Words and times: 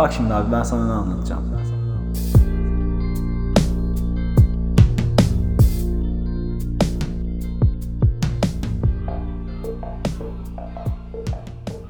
Bak 0.00 0.12
şimdi 0.12 0.34
abi 0.34 0.52
ben 0.52 0.62
sana 0.62 0.86
ne 0.86 0.92
anlatacağım. 0.92 1.42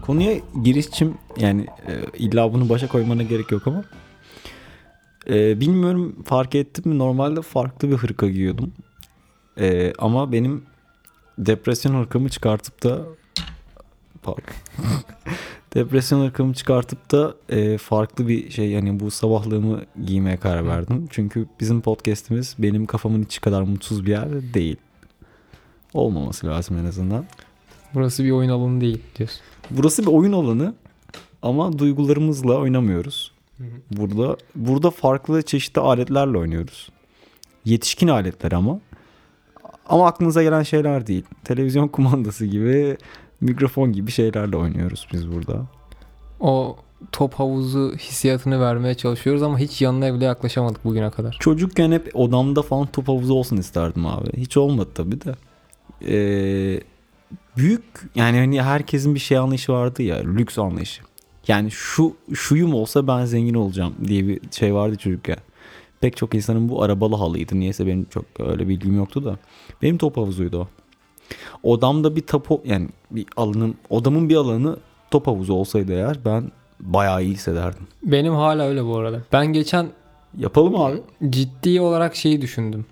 Konuya 0.03 0.41
girişim 0.63 1.19
yani 1.37 1.67
e, 1.87 2.19
illa 2.19 2.53
bunu 2.53 2.69
başa 2.69 2.89
koymana 2.89 3.23
gerek 3.23 3.51
yok 3.51 3.67
ama 3.67 3.85
e, 5.29 5.61
bilmiyorum 5.61 6.17
fark 6.25 6.55
ettim 6.55 6.93
mi 6.93 6.99
normalde 6.99 7.43
farklı 7.43 7.91
bir 7.91 7.97
hırka 7.97 8.29
giyiyordum. 8.29 8.73
E, 9.59 9.93
ama 9.99 10.33
benim 10.33 10.65
depresyon 11.39 12.01
hırkamı 12.01 12.29
çıkartıp 12.29 12.83
da 12.83 12.99
pardon. 14.23 14.55
depresyon 15.75 16.27
hırkamı 16.27 16.55
çıkartıp 16.55 17.13
da 17.13 17.35
e, 17.49 17.79
farklı 17.79 18.29
bir 18.29 18.51
şey 18.51 18.71
yani 18.71 19.01
bu 19.01 19.11
sabahlığımı 19.11 19.81
giymeye 20.07 20.37
karar 20.37 20.67
verdim. 20.67 21.07
Çünkü 21.11 21.47
bizim 21.61 21.81
podcast'imiz 21.81 22.57
benim 22.59 22.87
kafamın 22.87 23.23
içi 23.23 23.41
kadar 23.41 23.63
mutsuz 23.63 24.07
bir 24.07 24.11
yer 24.11 24.55
değil. 24.55 24.77
Olmaması 25.95 26.47
lazım 26.47 26.79
en 26.79 26.85
azından. 26.85 27.25
Burası 27.95 28.25
bir 28.25 28.31
oyun 28.31 28.51
alanı 28.51 28.81
değil 28.81 29.03
diyorsun. 29.19 29.41
Burası 29.71 30.03
bir 30.03 30.13
oyun 30.13 30.33
alanı 30.33 30.75
ama 31.43 31.79
duygularımızla 31.79 32.59
oynamıyoruz. 32.59 33.33
Burada 33.91 34.37
burada 34.57 34.91
farklı 34.91 35.43
çeşitli 35.43 35.81
aletlerle 35.81 36.39
oynuyoruz. 36.39 36.89
Yetişkin 37.65 38.09
aletler 38.09 38.53
ama. 38.53 38.81
Ama 39.87 40.07
aklınıza 40.07 40.43
gelen 40.43 40.63
şeyler 40.63 41.07
değil. 41.07 41.25
Televizyon 41.45 41.89
kumandası 41.89 42.47
gibi, 42.47 42.97
mikrofon 43.41 43.93
gibi 43.93 44.11
şeylerle 44.11 44.57
oynuyoruz 44.57 45.09
biz 45.13 45.33
burada. 45.33 45.67
O 46.41 46.77
top 47.13 47.35
havuzu 47.35 47.95
hissiyatını 47.97 48.61
vermeye 48.61 48.95
çalışıyoruz 48.95 49.43
ama 49.43 49.59
hiç 49.59 49.83
yanına 49.83 50.15
bile 50.15 50.25
yaklaşamadık 50.25 50.85
bugüne 50.85 51.11
kadar. 51.11 51.37
Çocukken 51.41 51.93
hep 51.93 52.17
odamda 52.17 52.63
falan 52.63 52.87
top 52.87 53.09
havuzu 53.09 53.35
olsun 53.35 53.57
isterdim 53.57 54.07
abi. 54.07 54.31
Hiç 54.37 54.57
olmadı 54.57 54.89
tabii 54.95 55.21
de. 55.21 55.35
Ee, 56.07 56.81
büyük 57.57 57.85
yani 58.15 58.39
hani 58.39 58.63
herkesin 58.63 59.15
bir 59.15 59.21
şey 59.21 59.39
anlayışı 59.39 59.73
vardı 59.73 60.03
ya 60.03 60.17
lüks 60.17 60.59
anlayışı. 60.59 61.03
Yani 61.49 61.71
şu 61.71 62.17
şuyum 62.35 62.75
olsa 62.75 63.07
ben 63.07 63.25
zengin 63.25 63.55
olacağım 63.55 63.95
diye 64.07 64.29
bir 64.29 64.41
şey 64.51 64.75
vardı 64.75 64.97
çocukken. 64.97 65.37
Pek 66.01 66.17
çok 66.17 66.35
insanın 66.35 66.69
bu 66.69 66.83
arabalı 66.83 67.17
halıydı. 67.17 67.61
Niyeyse 67.61 67.87
benim 67.87 68.05
çok 68.05 68.25
öyle 68.39 68.69
bilgim 68.69 68.97
yoktu 68.97 69.25
da. 69.25 69.39
Benim 69.83 69.99
top 69.99 70.17
havuzuydu 70.17 70.59
o. 70.61 70.69
Odamda 71.63 72.17
bir 72.17 72.27
tapo 72.27 72.63
yani 72.65 72.89
bir 73.11 73.27
alanım 73.37 73.75
odamın 73.91 74.29
bir 74.29 74.37
alanı 74.37 74.77
top 75.11 75.27
havuzu 75.27 75.55
olsaydı 75.55 75.93
eğer 75.93 76.19
ben 76.25 76.53
bayağı 76.81 77.23
iyi 77.25 77.35
hissederdim. 77.35 77.87
Benim 78.03 78.35
hala 78.35 78.63
öyle 78.63 78.85
bu 78.85 78.97
arada. 78.97 79.23
Ben 79.33 79.47
geçen 79.47 79.87
Yapalım 80.39 80.77
abi. 80.77 81.03
ciddi 81.31 81.81
olarak 81.81 82.17
şeyi 82.17 82.43
düşündüm. 82.43 82.87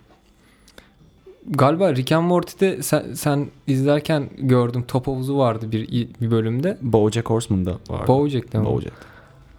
Galiba 1.51 1.95
Rick 1.95 2.13
and 2.13 2.27
Morty'de 2.27 2.83
sen, 2.83 3.15
sen 3.15 3.47
izlerken 3.67 4.31
gördüm 4.39 4.85
top 4.89 5.07
havuzu 5.07 5.39
vardı 5.39 5.73
bir 5.73 6.09
bir 6.21 6.31
bölümde. 6.31 6.79
Bojack 6.83 7.31
Horseman'da 7.31 7.79
var. 7.89 8.09
Bojack'te 8.09 8.59
mi? 8.59 8.65
Bojack. 8.65 8.93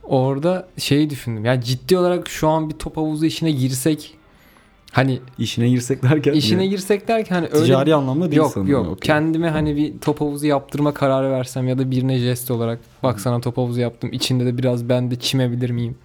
Orada 0.04 0.68
şeyi 0.78 1.10
düşündüm. 1.10 1.46
Yani 1.46 1.64
ciddi 1.64 1.98
olarak 1.98 2.30
şu 2.30 2.48
an 2.50 2.70
bir 2.70 2.76
top 2.76 2.98
havuzu 2.98 3.26
işine 3.26 3.52
girsek 3.52 4.16
hani 4.92 5.20
İşine 5.38 5.70
girsek 5.70 6.04
derken 6.04 6.34
işine 6.34 6.60
ne? 6.60 6.68
girsek 6.68 7.08
derken 7.08 7.36
hani 7.36 7.48
öyle 7.52 7.66
ticari 7.66 7.96
anlamda 7.96 8.26
değil 8.32 8.38
yok 8.38 8.52
sanırım. 8.54 8.72
yok 8.72 8.86
Okey. 8.88 8.96
kendime 9.00 9.50
hani 9.50 9.76
bir 9.76 10.00
top 10.00 10.22
havuzu 10.22 10.46
yaptırma 10.48 10.94
kararı 10.94 11.32
versem 11.32 11.68
ya 11.68 11.78
da 11.78 11.92
birine 11.92 12.18
jest 12.20 12.52
olarak 12.52 12.80
bak 13.04 13.20
sana 13.20 13.42
top 13.42 13.58
havuzu 13.58 13.80
yaptım 13.82 14.10
içinde 14.14 14.46
de 14.46 14.58
biraz 14.58 14.90
ben 14.90 15.12
de 15.12 15.16
çimebilir 15.16 15.70
miyim 15.70 15.96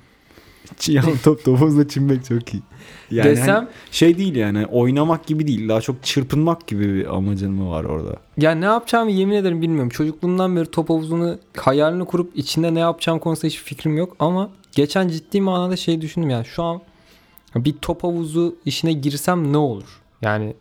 Ya 0.89 1.03
top 1.25 1.45
topuzla 1.45 1.89
çinmek 1.89 2.25
çok 2.25 2.55
iyi. 2.55 2.63
Yani 3.11 3.31
desem 3.31 3.55
hani 3.55 3.69
şey 3.91 4.19
değil 4.19 4.35
yani 4.37 4.67
oynamak 4.67 5.27
gibi 5.27 5.47
değil 5.47 5.69
daha 5.69 5.81
çok 5.81 6.03
çırpınmak 6.03 6.67
gibi 6.67 6.95
bir 6.95 7.15
amacın 7.17 7.53
mı 7.53 7.71
var 7.71 7.85
orada? 7.85 8.17
ya 8.39 8.51
ne 8.51 8.65
yapacağımı 8.65 9.11
yemin 9.11 9.35
ederim 9.37 9.63
bilmiyorum 9.63 9.89
çocukluğumdan 9.89 10.57
beri 10.57 10.67
top 10.71 10.91
havuzunu 10.91 11.39
hayalini 11.57 12.05
kurup 12.05 12.37
içinde 12.37 12.75
ne 12.75 12.81
yapacağım 12.81 13.19
konusunda 13.19 13.47
hiçbir 13.47 13.65
fikrim 13.65 13.97
yok 13.97 14.17
ama 14.19 14.51
geçen 14.73 15.09
ciddi 15.09 15.41
manada 15.41 15.77
şey 15.77 16.01
düşündüm 16.01 16.31
yani 16.31 16.45
şu 16.45 16.63
an 16.63 16.81
bir 17.55 17.73
top 17.83 18.05
havuzu 18.05 18.57
işine 18.65 18.93
girsem 18.93 19.53
ne 19.53 19.57
olur 19.57 20.03
yani 20.23 20.55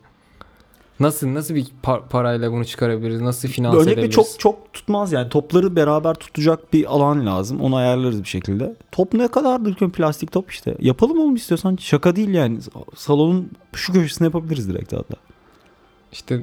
nasıl 1.00 1.34
nasıl 1.34 1.54
bir 1.54 1.66
par- 1.82 2.08
parayla 2.08 2.52
bunu 2.52 2.64
çıkarabiliriz 2.64 3.20
nasıl 3.20 3.48
finanse 3.48 3.76
Öncelikle 3.78 4.00
edebiliriz 4.00 4.14
çok 4.14 4.40
çok 4.40 4.72
tutmaz 4.72 5.12
yani 5.12 5.28
topları 5.28 5.76
beraber 5.76 6.14
tutacak 6.14 6.72
bir 6.72 6.94
alan 6.94 7.26
lazım 7.26 7.60
onu 7.60 7.76
ayarlarız 7.76 8.22
bir 8.22 8.28
şekilde. 8.28 8.74
Top 8.92 9.14
ne 9.14 9.28
kadardır 9.28 9.74
ki 9.74 9.88
plastik 9.90 10.32
top 10.32 10.50
işte 10.50 10.76
yapalım 10.80 11.18
oğlum 11.18 11.34
istiyorsan 11.34 11.76
şaka 11.80 12.16
değil 12.16 12.28
yani 12.28 12.58
salonun 12.96 13.50
şu 13.74 13.92
köşesine 13.92 14.26
yapabiliriz 14.26 14.68
direkt 14.68 14.92
hatta. 14.92 15.14
İşte 16.12 16.42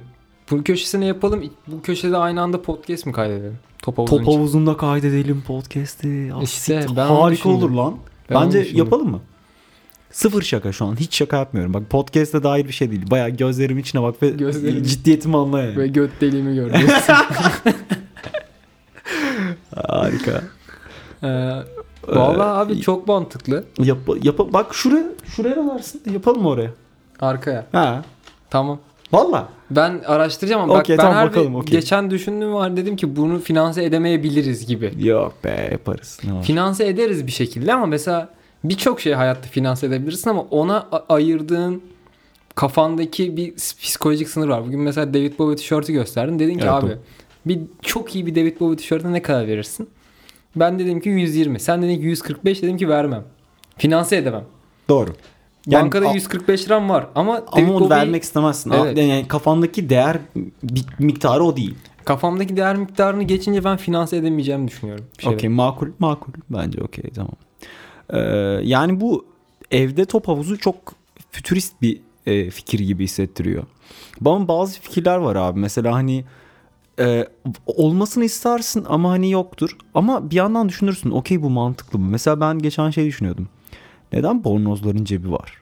bu 0.51 0.63
köşesine 0.63 1.05
yapalım. 1.05 1.43
Bu 1.67 1.81
köşede 1.81 2.17
aynı 2.17 2.41
anda 2.41 2.61
podcast 2.61 3.05
mi 3.05 3.13
kaydedelim? 3.13 3.59
Top 3.81 3.97
havuzun 3.97 4.17
Top 4.17 4.27
havuzunda 4.27 4.77
kaydedelim 4.77 5.43
podcast'i. 5.47 6.31
Ah, 6.35 6.41
İşte 6.41 6.85
ben 6.95 7.07
harika 7.07 7.49
olur 7.49 7.69
lan. 7.69 7.95
Ben 8.29 8.41
Bence 8.41 8.67
yapalım 8.73 9.11
mı? 9.11 9.19
Sıfır 10.11 10.41
şaka 10.41 10.71
şu 10.71 10.85
an. 10.85 10.95
Hiç 10.99 11.15
şaka 11.15 11.37
yapmıyorum. 11.37 11.73
Bak 11.73 11.89
podcast'e 11.89 12.43
dair 12.43 12.67
bir 12.67 12.73
şey 12.73 12.91
değil. 12.91 13.11
Bayağı 13.11 13.29
gözlerim 13.29 13.77
içine 13.77 14.01
bak 14.01 14.23
ve 14.23 14.27
Gözlerim- 14.29 14.83
ciddiyetimi 14.83 15.37
anla 15.37 15.59
yani. 15.61 15.77
Ve 15.77 15.87
göt 15.87 16.11
deliğimi 16.21 16.55
gördüm. 16.55 16.81
Harika. 19.87 20.41
ee, 21.23 21.27
vallahi 22.07 22.49
abi 22.49 22.81
çok 22.81 23.07
mantıklı. 23.07 23.63
Yap, 23.79 23.97
yap, 24.23 24.39
bak 24.39 24.73
şuraya, 24.75 25.03
şuraya 25.35 25.55
ne 25.55 25.67
varsın? 25.67 26.01
Yapalım 26.13 26.45
oraya. 26.45 26.69
Arkaya. 27.19 27.65
Ha. 27.71 28.01
Tamam. 28.49 28.79
Valla. 29.11 29.49
Ben 29.71 30.01
araştıracağım 30.07 30.61
ama 30.61 30.73
Okey, 30.73 30.79
bak 30.79 30.89
ben 30.89 30.97
tamam, 30.97 31.13
harbi 31.13 31.29
bakalım, 31.35 31.55
okey. 31.55 31.71
geçen 31.79 32.11
düşündüğüm 32.11 32.53
var 32.53 32.77
dedim 32.77 32.95
ki 32.95 33.15
bunu 33.15 33.39
finanse 33.39 33.83
edemeyebiliriz 33.83 34.67
gibi. 34.67 34.93
Yok 34.99 35.33
be 35.43 35.69
yaparız. 35.71 36.19
Ne 36.23 36.33
var? 36.33 36.43
Finanse 36.43 36.87
ederiz 36.87 37.27
bir 37.27 37.31
şekilde 37.31 37.73
ama 37.73 37.85
mesela 37.85 38.29
birçok 38.63 39.01
şey 39.01 39.13
hayatta 39.13 39.49
finanse 39.49 39.87
edebilirsin 39.87 40.29
ama 40.29 40.41
ona 40.41 40.89
ayırdığın 41.09 41.81
kafandaki 42.55 43.37
bir 43.37 43.55
psikolojik 43.55 44.29
sınır 44.29 44.47
var. 44.47 44.65
Bugün 44.65 44.79
mesela 44.79 45.13
David 45.13 45.39
Bowie 45.39 45.55
tişörtü 45.55 45.93
gösterdin. 45.93 46.39
Dedin 46.39 46.53
ki 46.53 46.59
Evet, 46.63 46.71
abi 46.73 46.97
bir 47.45 47.59
çok 47.81 48.15
iyi 48.15 48.25
bir 48.25 48.35
David 48.35 48.59
Bowie 48.59 48.77
tişörtüne 48.77 49.13
ne 49.13 49.21
kadar 49.21 49.47
verirsin? 49.47 49.89
Ben 50.55 50.79
dedim 50.79 50.99
ki 51.01 51.09
120. 51.09 51.59
Sen 51.59 51.81
dedin 51.81 51.95
ki 51.97 52.01
145 52.05 52.61
dedim 52.63 52.77
ki 52.77 52.89
vermem. 52.89 53.23
Finanse 53.77 54.17
edemem. 54.17 54.43
Doğru. 54.89 55.09
Yani 55.67 55.83
Bankada 55.83 56.09
a- 56.09 56.13
145 56.13 56.65
liram 56.65 56.89
var 56.89 57.07
ama 57.15 57.37
David 57.55 57.63
Ama 57.67 57.73
onu 57.75 57.85
Bowie- 57.85 57.89
vermek 57.89 58.23
istemezsin. 58.23 58.71
Evet. 58.71 58.97
Yani 58.97 59.25
kafandaki 59.27 59.89
değer 59.89 60.17
miktarı 60.99 61.43
o 61.43 61.57
değil. 61.57 61.75
kafamdaki 62.05 62.57
değer 62.57 62.75
miktarını 62.75 63.23
geçince 63.23 63.63
ben 63.63 63.77
finanse 63.77 64.17
edemeyeceğimi 64.17 64.67
düşünüyorum. 64.67 65.05
Okey 65.25 65.49
makul 65.49 65.87
makul 65.99 66.33
bence 66.49 66.81
okey 66.83 67.09
tamam. 67.15 67.33
Ee, 68.11 68.19
yani 68.63 69.01
bu 69.01 69.25
evde 69.71 70.05
top 70.05 70.27
havuzu 70.27 70.57
çok 70.57 70.75
fütürist 71.31 71.81
bir 71.81 72.01
e, 72.25 72.49
fikir 72.49 72.79
gibi 72.79 73.03
hissettiriyor. 73.03 73.63
Bana 74.21 74.47
bazı 74.47 74.81
fikirler 74.81 75.17
var 75.17 75.35
abi 75.35 75.59
mesela 75.59 75.93
hani 75.93 76.25
e, 76.99 77.27
olmasını 77.65 78.23
istersin 78.25 78.85
ama 78.89 79.09
hani 79.11 79.31
yoktur. 79.31 79.77
Ama 79.93 80.31
bir 80.31 80.35
yandan 80.35 80.69
düşünürsün 80.69 81.11
okey 81.11 81.41
bu 81.41 81.49
mantıklı 81.49 81.99
mı? 81.99 82.05
Mesela 82.09 82.39
ben 82.41 82.59
geçen 82.59 82.89
şey 82.89 83.05
düşünüyordum. 83.05 83.47
Neden 84.13 84.43
bornozların 84.43 85.05
cebi 85.05 85.31
var? 85.31 85.61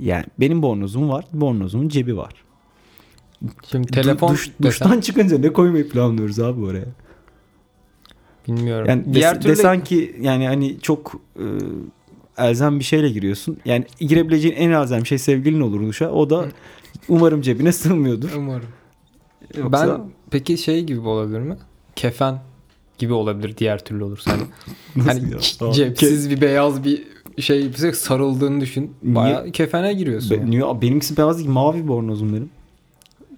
Yani 0.00 0.24
benim 0.40 0.62
bornozum 0.62 1.08
var, 1.08 1.24
bornozumun 1.32 1.88
cebi 1.88 2.16
var. 2.16 2.32
Şimdi 3.70 3.88
Du- 3.88 3.90
telefon 3.90 4.28
duş- 4.32 4.46
desem, 4.48 4.62
duştan 4.62 5.00
çıkınca 5.00 5.38
ne 5.38 5.52
koymayı 5.52 5.88
planlıyoruz 5.88 6.40
abi 6.40 6.64
oraya? 6.64 6.84
Bilmiyorum. 8.48 8.86
Yani 8.88 9.14
Diğer 9.14 9.34
des- 9.34 9.40
türlü 9.40 9.52
desen 9.52 9.84
ki 9.84 10.16
yani 10.20 10.46
hani 10.46 10.80
çok 10.80 11.12
e, 11.36 11.44
elzem 12.38 12.78
bir 12.78 12.84
şeyle 12.84 13.08
giriyorsun. 13.08 13.56
Yani 13.64 13.84
girebileceğin 14.00 14.54
en 14.56 14.70
elzem 14.70 15.06
şey 15.06 15.18
sevgilin 15.18 15.60
olur 15.60 15.80
duşa. 15.86 16.10
O 16.10 16.30
da 16.30 16.44
umarım 17.08 17.42
cebine 17.42 17.72
sığmıyordur. 17.72 18.30
umarım. 18.36 18.66
Yoksa- 19.56 19.88
Ben 19.88 20.00
peki 20.30 20.58
şey 20.58 20.84
gibi 20.84 21.00
olabilir 21.08 21.40
mi? 21.40 21.56
Kefen 21.96 22.40
gibi 22.98 23.12
olabilir 23.12 23.56
diğer 23.56 23.84
türlü 23.84 24.04
olursa. 24.04 24.30
Hani, 24.30 24.42
hani 25.08 25.32
ya? 25.66 25.72
cepsiz 25.72 26.30
bir 26.30 26.40
beyaz 26.40 26.84
bir 26.84 27.02
şey 27.38 27.72
bize 27.74 27.92
sarıldığını 27.92 28.60
düşün. 28.60 28.94
Bayağı 29.02 29.50
kefene 29.50 29.92
giriyorsun. 29.94 30.30
Be- 30.40 30.50
niye- 30.50 30.82
benimkisi 30.82 31.16
beyaz 31.16 31.38
değil 31.38 31.48
mavi 31.50 31.88
bornozum 31.88 32.32
benim. 32.32 32.50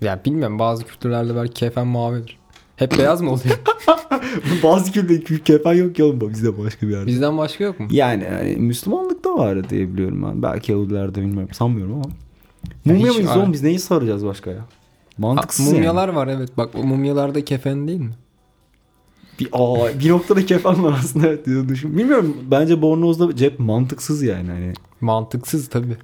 Ya 0.01 0.21
bilmiyorum 0.25 0.59
bazı 0.59 0.85
kültürlerde 0.85 1.37
belki 1.37 1.55
kefen 1.55 1.87
mavidir. 1.87 2.39
Hep 2.77 2.99
beyaz 2.99 3.21
mı 3.21 3.31
oluyor? 3.31 3.61
Bazı 4.63 4.93
kültürde 4.93 5.43
kefen 5.45 5.73
yok 5.73 5.99
ya 5.99 6.07
oğlum 6.07 6.21
bizde 6.21 6.59
başka 6.59 6.89
bir 6.89 6.93
yerde. 6.93 7.07
Bizden 7.07 7.39
başka 7.39 7.65
yok 7.65 7.81
mu? 7.81 7.87
Yani 7.91 8.25
hani 8.25 8.57
Müslümanlıkta 8.57 9.35
var 9.35 9.71
diye 9.71 9.93
biliyorum 9.93 10.23
ben. 10.23 10.43
Belki 10.43 10.73
Yahudilerde 10.73 11.21
bilmiyorum. 11.21 11.55
Sanmıyorum 11.55 11.95
ama. 11.95 12.05
Mumya 12.85 13.13
mıyız 13.13 13.37
oğlum 13.37 13.53
biz 13.53 13.63
neyi 13.63 13.79
saracağız 13.79 14.27
başka 14.27 14.51
ya? 14.51 14.65
Mantıksız 15.19 15.67
yani. 15.67 15.75
mumyalar 15.75 16.09
var 16.09 16.29
evet. 16.29 16.49
Bak 16.57 16.71
o 16.75 16.85
mumyalarda 16.85 17.45
kefen 17.45 17.89
değil 17.89 18.01
mi? 18.01 18.15
Bir, 19.41 19.49
aa, 19.53 19.99
bir 20.01 20.11
noktada 20.11 20.47
kefen 20.47 20.85
var 20.85 20.97
aslında 20.99 21.27
evet 21.27 21.47
diye 21.47 21.69
düşün. 21.69 21.99
Bilmiyorum 21.99 22.37
bence 22.51 22.83
bornozda 22.83 23.37
cep 23.37 23.59
mantıksız 23.59 24.23
yani. 24.23 24.51
Hani. 24.51 24.73
Mantıksız 25.01 25.69
tabii. 25.69 25.97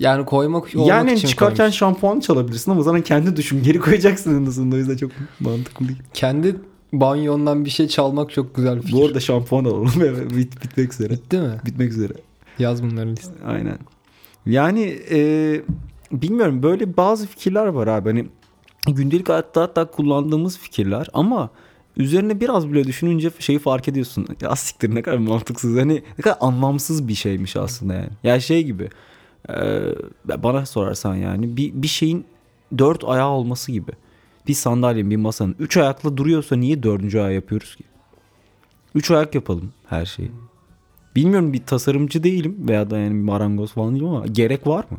Yani 0.00 0.24
koymak 0.26 0.74
olmak 0.74 0.88
Yani 0.88 1.12
için 1.12 1.28
çıkarken 1.28 1.56
koymuş. 1.56 1.76
şampuan 1.76 2.20
çalabilirsin 2.20 2.70
ama 2.70 2.82
zaten 2.82 3.02
kendi 3.02 3.36
düşün. 3.36 3.62
Geri 3.62 3.78
koyacaksın 3.80 4.42
en 4.42 4.46
azından 4.46 4.76
o 4.76 4.78
yüzden 4.78 4.96
çok 4.96 5.10
mantıklı 5.40 5.88
değil. 5.88 5.98
kendi 6.14 6.56
banyondan 6.92 7.64
bir 7.64 7.70
şey 7.70 7.88
çalmak 7.88 8.30
çok 8.30 8.54
güzel 8.54 8.76
bir 8.76 8.82
fikir. 8.82 8.96
Bu 8.96 9.06
arada 9.06 9.20
şampuan 9.20 9.64
alalım 9.64 9.90
bit, 10.36 10.62
bitmek 10.64 10.92
üzere. 10.92 11.10
Bitti 11.10 11.38
mi? 11.38 11.60
Bitmek 11.66 11.92
üzere. 11.92 12.12
Yaz 12.58 12.82
bunları 12.82 13.10
listeye. 13.10 13.44
Aynen. 13.46 13.78
Yani 14.46 14.98
e, 15.10 15.60
bilmiyorum 16.12 16.62
böyle 16.62 16.96
bazı 16.96 17.26
fikirler 17.26 17.66
var 17.66 17.86
abi. 17.86 18.08
Hani 18.08 18.26
gündelik 18.86 19.28
hayatta 19.28 19.62
hatta 19.62 19.84
kullandığımız 19.84 20.58
fikirler 20.58 21.08
ama 21.12 21.50
üzerine 21.96 22.40
biraz 22.40 22.68
bile 22.68 22.84
düşününce 22.84 23.30
şeyi 23.38 23.58
fark 23.58 23.88
ediyorsun. 23.88 24.26
Ya 24.40 24.56
siktir 24.56 24.94
ne 24.94 25.02
kadar 25.02 25.18
mantıksız. 25.18 25.76
Hani 25.76 26.02
ne 26.18 26.22
kadar 26.22 26.36
anlamsız 26.40 27.08
bir 27.08 27.14
şeymiş 27.14 27.56
aslında 27.56 27.94
yani. 27.94 28.10
Ya 28.24 28.40
şey 28.40 28.62
gibi. 28.64 28.88
E, 29.48 30.42
bana 30.42 30.66
sorarsan 30.66 31.14
yani 31.14 31.56
bir, 31.56 31.72
bir 31.74 31.88
şeyin 31.88 32.24
dört 32.78 33.04
ayağı 33.04 33.28
olması 33.28 33.72
gibi. 33.72 33.92
Bir 34.48 34.54
sandalyenin 34.54 35.10
bir 35.10 35.16
masanın 35.16 35.56
üç 35.58 35.76
ayakla 35.76 36.16
duruyorsa 36.16 36.56
niye 36.56 36.82
dördüncü 36.82 37.18
ayağı 37.18 37.34
yapıyoruz 37.34 37.76
ki? 37.76 37.84
Üç 38.94 39.10
ayak 39.10 39.34
yapalım 39.34 39.72
her 39.86 40.04
şeyi. 40.06 40.30
Bilmiyorum 41.16 41.52
bir 41.52 41.66
tasarımcı 41.66 42.22
değilim 42.22 42.56
veya 42.68 42.90
da 42.90 42.98
yani 42.98 43.14
bir 43.14 43.24
marangoz 43.24 43.72
falan 43.72 43.94
değilim 43.94 44.06
ama 44.08 44.26
gerek 44.26 44.66
var 44.66 44.84
mı? 44.90 44.98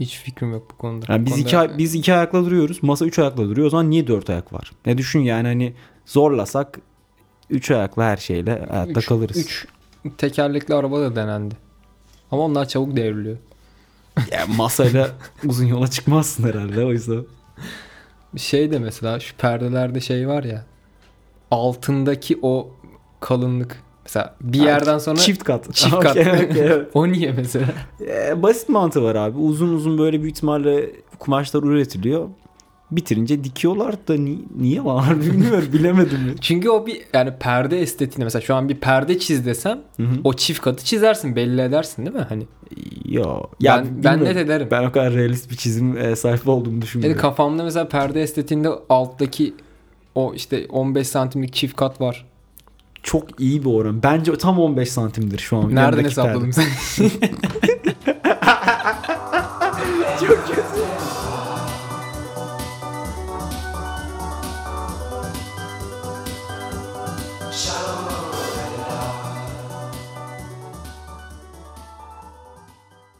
Hiç 0.00 0.16
fikrim 0.18 0.52
yok 0.52 0.70
bu 0.72 0.76
konuda. 0.76 1.06
Yani 1.12 1.22
Bu 1.22 1.26
biz 1.26 1.32
konuda- 1.32 1.48
iki, 1.48 1.58
ay- 1.58 1.78
biz 1.78 1.94
iki 1.94 2.14
ayakla 2.14 2.44
duruyoruz. 2.44 2.82
Masa 2.82 3.06
üç 3.06 3.18
ayakla 3.18 3.42
duruyor. 3.48 3.66
O 3.66 3.70
zaman 3.70 3.90
niye 3.90 4.06
dört 4.06 4.30
ayak 4.30 4.52
var? 4.52 4.72
Ne 4.86 4.98
düşün 4.98 5.20
yani 5.20 5.48
hani 5.48 5.72
zorlasak 6.06 6.80
üç 7.50 7.70
ayakla 7.70 8.04
her 8.04 8.16
şeyle 8.16 8.66
hayatta 8.70 9.00
Üç- 9.00 9.06
kalırız. 9.06 9.36
Üç 9.36 9.66
tekerlekli 10.18 10.74
araba 10.74 11.00
da 11.00 11.16
denendi. 11.16 11.54
Ama 12.30 12.42
onlar 12.42 12.68
çabuk 12.68 12.96
devriliyor. 12.96 13.36
Yani 14.32 14.56
masayla 14.56 15.10
uzun 15.44 15.66
yola 15.66 15.88
çıkmazsın 15.88 16.44
herhalde 16.44 16.84
o 16.84 16.92
yüzden. 16.92 17.24
Şey 18.36 18.70
de 18.70 18.78
mesela 18.78 19.20
şu 19.20 19.36
perdelerde 19.36 20.00
şey 20.00 20.28
var 20.28 20.44
ya. 20.44 20.64
Altındaki 21.50 22.38
o 22.42 22.70
kalınlık. 23.20 23.82
Mesela 24.04 24.34
bir 24.40 24.60
yerden 24.60 24.98
sonra 24.98 25.16
Çift 25.16 25.44
kat. 25.44 25.74
çift 25.74 25.98
kat. 26.00 26.10
okey, 26.10 26.22
evet. 26.58 26.88
o 26.94 27.08
niye 27.08 27.32
mesela? 27.32 27.66
Ee, 28.00 28.42
basit 28.42 28.68
mantığı 28.68 29.02
var 29.02 29.14
abi. 29.14 29.38
Uzun 29.38 29.68
uzun 29.74 29.98
böyle 29.98 30.22
büyük 30.22 30.36
ihtimalle 30.36 30.90
kumaşlar 31.18 31.62
üretiliyor. 31.62 32.28
Bitirince 32.90 33.44
dikiyorlar 33.44 33.94
da 34.08 34.14
ni- 34.14 34.44
niye 34.58 34.84
var 34.84 35.20
bilmiyorum 35.20 35.68
bilemedim. 35.72 36.28
ya. 36.28 36.34
Çünkü 36.40 36.70
o 36.70 36.86
bir 36.86 37.00
yani 37.12 37.32
perde 37.40 37.80
estetiğinde 37.80 38.24
mesela 38.24 38.42
şu 38.42 38.54
an 38.54 38.68
bir 38.68 38.74
perde 38.76 39.18
çiz 39.18 39.46
desem 39.46 39.78
Hı 39.96 40.02
hı. 40.02 40.20
o 40.24 40.34
çift 40.34 40.60
katı 40.60 40.84
çizersin 40.84 41.36
belli 41.36 41.60
edersin 41.60 42.06
değil 42.06 42.16
mi? 42.16 42.26
Hani 42.28 42.46
Yo. 43.04 43.40
ben, 43.64 43.84
ben 43.84 43.96
bilmiyorum. 43.96 44.24
net 44.24 44.36
ederim. 44.36 44.68
Ben 44.70 44.84
o 44.84 44.92
kadar 44.92 45.12
realist 45.12 45.50
bir 45.50 45.56
çizim 45.56 45.96
e, 45.96 46.16
sayfa 46.16 46.50
olduğumu 46.52 46.74
Yani 46.74 46.82
düşünmüyorum. 46.82 47.20
kafamda 47.20 47.64
mesela 47.64 47.88
perde 47.88 48.22
estetiğinde 48.22 48.68
alttaki 48.88 49.54
o 50.14 50.34
işte 50.34 50.66
15 50.68 51.08
santimlik 51.08 51.52
çift 51.54 51.76
kat 51.76 52.00
var. 52.00 52.26
Çok 53.02 53.40
iyi 53.40 53.64
bir 53.64 53.70
oran. 53.70 54.02
Bence 54.02 54.36
tam 54.38 54.58
15 54.58 54.88
santimdir 54.92 55.38
şu 55.38 55.56
an. 55.56 55.74
Nereden 55.74 56.10
perde. 56.10 56.52
sen? 56.52 56.64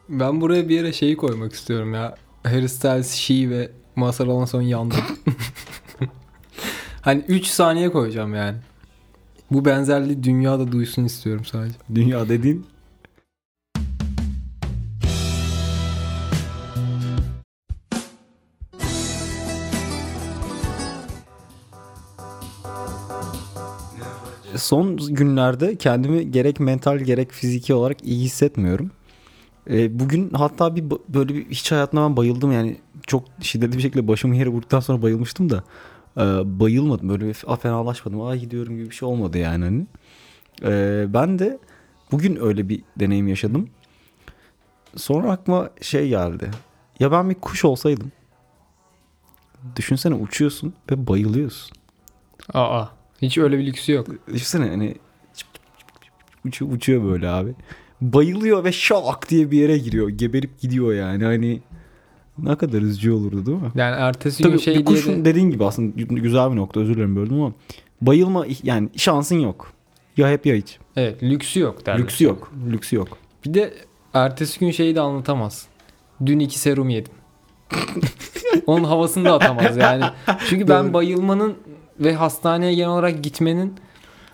ben 0.09 0.41
buraya 0.41 0.69
bir 0.69 0.75
yere 0.75 0.93
şeyi 0.93 1.17
koymak 1.17 1.53
istiyorum 1.53 1.93
ya. 1.93 2.15
Harry 2.43 2.69
Styles, 2.69 3.11
She 3.13 3.49
ve 3.49 3.71
Mazhar 3.95 4.27
Alanson 4.27 4.61
yandı. 4.61 4.95
hani 7.01 7.23
3 7.27 7.45
saniye 7.45 7.91
koyacağım 7.91 8.35
yani. 8.35 8.57
Bu 9.51 9.65
benzerliği 9.65 10.23
dünyada 10.23 10.71
duysun 10.71 11.05
istiyorum 11.05 11.45
sadece. 11.45 11.75
Dünya 11.95 12.29
dediğin 12.29 12.65
Son 24.55 24.97
günlerde 24.97 25.75
kendimi 25.75 26.31
gerek 26.31 26.59
mental 26.59 26.97
gerek 26.97 27.31
fiziki 27.31 27.73
olarak 27.73 28.03
iyi 28.03 28.23
hissetmiyorum. 28.23 28.91
E, 29.69 29.99
bugün 29.99 30.29
hatta 30.33 30.75
bir 30.75 30.83
böyle 31.09 31.35
bir 31.35 31.49
hiç 31.49 31.71
hayatımda 31.71 32.03
ben 32.09 32.17
bayıldım 32.17 32.51
yani 32.51 32.77
çok 33.07 33.23
şiddetli 33.41 33.77
bir 33.77 33.81
şekilde 33.81 34.07
başımı 34.07 34.35
yere 34.35 34.49
vurduktan 34.49 34.79
sonra 34.79 35.01
bayılmıştım 35.01 35.49
da 35.49 35.63
e, 36.17 36.21
bayılmadım 36.59 37.09
böyle 37.09 37.25
bir 37.27 37.33
f- 37.33 37.55
fenalaşmadım. 37.55 38.21
Ay 38.21 38.39
gidiyorum 38.39 38.77
gibi 38.77 38.89
bir 38.89 38.95
şey 38.95 39.09
olmadı 39.09 39.37
yani 39.37 39.65
hani. 39.65 39.85
E, 40.63 41.05
ben 41.13 41.39
de 41.39 41.59
bugün 42.11 42.37
öyle 42.41 42.69
bir 42.69 42.81
deneyim 42.99 43.27
yaşadım. 43.27 43.69
Sonra 44.95 45.31
aklıma 45.31 45.69
şey 45.81 46.09
geldi. 46.09 46.51
Ya 46.99 47.11
ben 47.11 47.29
bir 47.29 47.35
kuş 47.35 47.65
olsaydım. 47.65 48.11
Düşünsene 49.75 50.13
uçuyorsun 50.13 50.73
ve 50.91 51.07
bayılıyorsun. 51.07 51.77
Aa. 52.53 52.85
Hiç 53.21 53.37
öyle 53.37 53.57
bir 53.59 53.65
lüksü 53.65 53.91
yok. 53.91 54.07
Düşünsene 54.33 54.69
hani 54.69 54.95
uçuyor, 56.45 56.71
uçuyor 56.71 57.03
böyle 57.03 57.29
abi. 57.29 57.53
Bayılıyor 58.01 58.63
ve 58.63 58.71
şak 58.71 59.29
diye 59.29 59.51
bir 59.51 59.59
yere 59.59 59.77
giriyor. 59.77 60.09
Geberip 60.09 60.59
gidiyor 60.59 60.93
yani 60.93 61.23
hani 61.23 61.61
ne 62.37 62.55
kadar 62.55 62.81
üzücü 62.81 63.11
olurdu 63.11 63.45
değil 63.45 63.57
mi? 63.57 63.71
Yani 63.75 63.95
ertesi 63.95 64.43
gün 64.43 64.49
Tabii 64.49 64.61
şey 64.61 64.73
bir 64.73 64.85
diye 64.85 64.97
kuşun 64.97 65.25
de... 65.25 65.25
dediğin 65.25 65.49
gibi 65.49 65.65
aslında 65.65 66.01
güzel 66.01 66.51
bir 66.51 66.55
nokta 66.55 66.79
özür 66.79 66.95
dilerim 66.95 67.15
böldüm 67.15 67.41
ama 67.41 67.53
bayılma 68.01 68.45
yani 68.63 68.89
şansın 68.95 69.39
yok. 69.39 69.73
Ya 70.17 70.29
hep 70.29 70.45
ya 70.45 70.55
hiç. 70.55 70.79
Evet 70.95 71.23
lüksü 71.23 71.59
yok 71.59 71.85
derler. 71.85 71.99
Lüksü 71.99 72.23
yok. 72.23 72.51
Lüksü 72.71 72.95
yok. 72.95 73.07
Bir 73.45 73.53
de 73.53 73.73
ertesi 74.13 74.59
gün 74.59 74.71
şeyi 74.71 74.95
de 74.95 75.01
anlatamaz. 75.01 75.67
Dün 76.25 76.39
iki 76.39 76.59
serum 76.59 76.89
yedim. 76.89 77.13
Onun 78.67 78.83
havasını 78.83 79.25
da 79.25 79.33
atamaz 79.33 79.77
yani. 79.77 80.03
Çünkü 80.49 80.67
ben 80.67 80.85
Doğru. 80.85 80.93
bayılmanın 80.93 81.55
ve 81.99 82.13
hastaneye 82.13 82.73
genel 82.73 82.89
olarak 82.89 83.23
gitmenin 83.23 83.73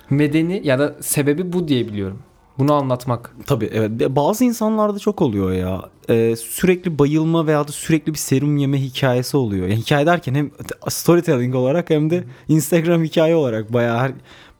medeni 0.10 0.62
ya 0.64 0.80
da 0.80 0.96
sebebi 1.02 1.54
bu 1.54 1.68
diye 1.68 1.88
biliyorum. 1.88 2.20
Bunu 2.60 2.74
anlatmak. 2.74 3.36
Tabii 3.46 3.70
evet. 3.74 3.92
Bazı 4.10 4.44
insanlarda 4.44 5.00
çok 5.00 5.22
oluyor 5.22 5.52
ya. 5.52 5.82
Ee, 6.10 6.36
sürekli 6.36 7.00
bayılma 7.00 7.48
veya 7.48 7.68
da 7.68 7.72
sürekli 7.72 8.14
bir 8.14 8.18
serum 8.18 8.58
yeme 8.58 8.82
hikayesi 8.82 9.38
oluyor. 9.38 9.68
Yani 9.68 9.82
hikaye 9.82 10.06
derken 10.06 10.36
hem 10.36 10.52
storytelling 10.90 11.56
olarak 11.56 11.90
hem 11.90 12.10
de 12.10 12.24
Instagram 12.48 13.04
hikaye 13.04 13.36
olarak 13.36 13.74
bayağı 13.74 14.00
her... 14.00 14.12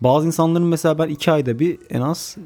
Bazı 0.02 0.28
insanların 0.28 0.68
mesela 0.68 1.00
ben 1.00 1.08
iki 1.10 1.32
ayda 1.32 1.60
bir 1.60 1.78
en 1.90 2.02
az 2.02 2.38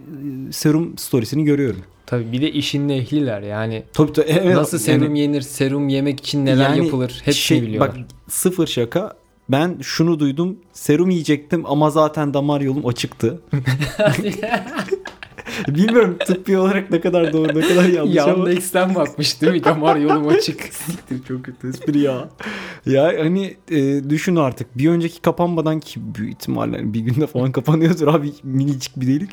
e, 0.50 0.52
serum 0.52 0.98
storiesini 0.98 1.44
görüyorum. 1.44 1.82
Tabii 2.06 2.32
bir 2.32 2.42
de 2.42 2.52
işin 2.52 2.90
ehliler 2.90 3.42
yani. 3.42 3.84
Tabii 3.94 4.14
tabii. 4.14 4.28
Evet, 4.30 4.56
Nasıl 4.56 4.78
serum 4.78 5.04
yani- 5.04 5.20
yenir, 5.20 5.42
serum 5.42 5.90
yemek 5.90 6.20
için 6.20 6.46
neler 6.46 6.70
Yani 6.70 6.86
yapılır 6.86 7.10
hepsini 7.10 7.34
şey, 7.34 7.62
biliyorlar. 7.62 7.98
Bak 7.98 8.06
sıfır 8.30 8.68
şaka. 8.68 9.14
Ben 9.50 9.78
şunu 9.82 10.20
duydum. 10.20 10.58
Serum 10.74 11.10
yiyecektim 11.10 11.64
ama 11.66 11.90
zaten 11.90 12.34
damar 12.34 12.62
yolum 12.62 12.88
açıktı. 12.88 13.42
Bilmiyorum 15.68 16.18
tıbbi 16.26 16.58
olarak 16.58 16.92
ne 16.92 17.02
kadar 17.02 17.34
doğru 17.34 17.48
ne 17.48 17.68
kadar 17.68 17.84
yanlış 17.84 18.18
ama. 18.18 18.30
Yandex'ten 18.30 18.96
bakmış 18.96 19.42
değil 19.42 19.54
mi? 19.54 19.64
Damar 19.64 19.96
yolum 19.96 20.28
açık. 20.28 20.62
Siktir, 20.74 21.24
çok 21.24 21.44
kötü 21.44 21.70
espri 21.70 22.00
ya. 22.00 22.30
ya 22.86 23.04
hani 23.20 23.58
e, 23.72 24.10
düşün 24.10 24.36
artık 24.36 24.78
bir 24.78 24.90
önceki 24.90 25.22
kapanmadan 25.22 25.80
ki 25.80 26.16
büyük 26.16 26.32
ihtimalle 26.34 26.78
hani 26.78 26.94
bir 26.94 27.00
günde 27.00 27.28
falan 27.28 27.52
kapanıyordur 27.52 28.08
abi 28.08 28.32
minicik 28.44 29.00
bir 29.00 29.08
delik. 29.08 29.32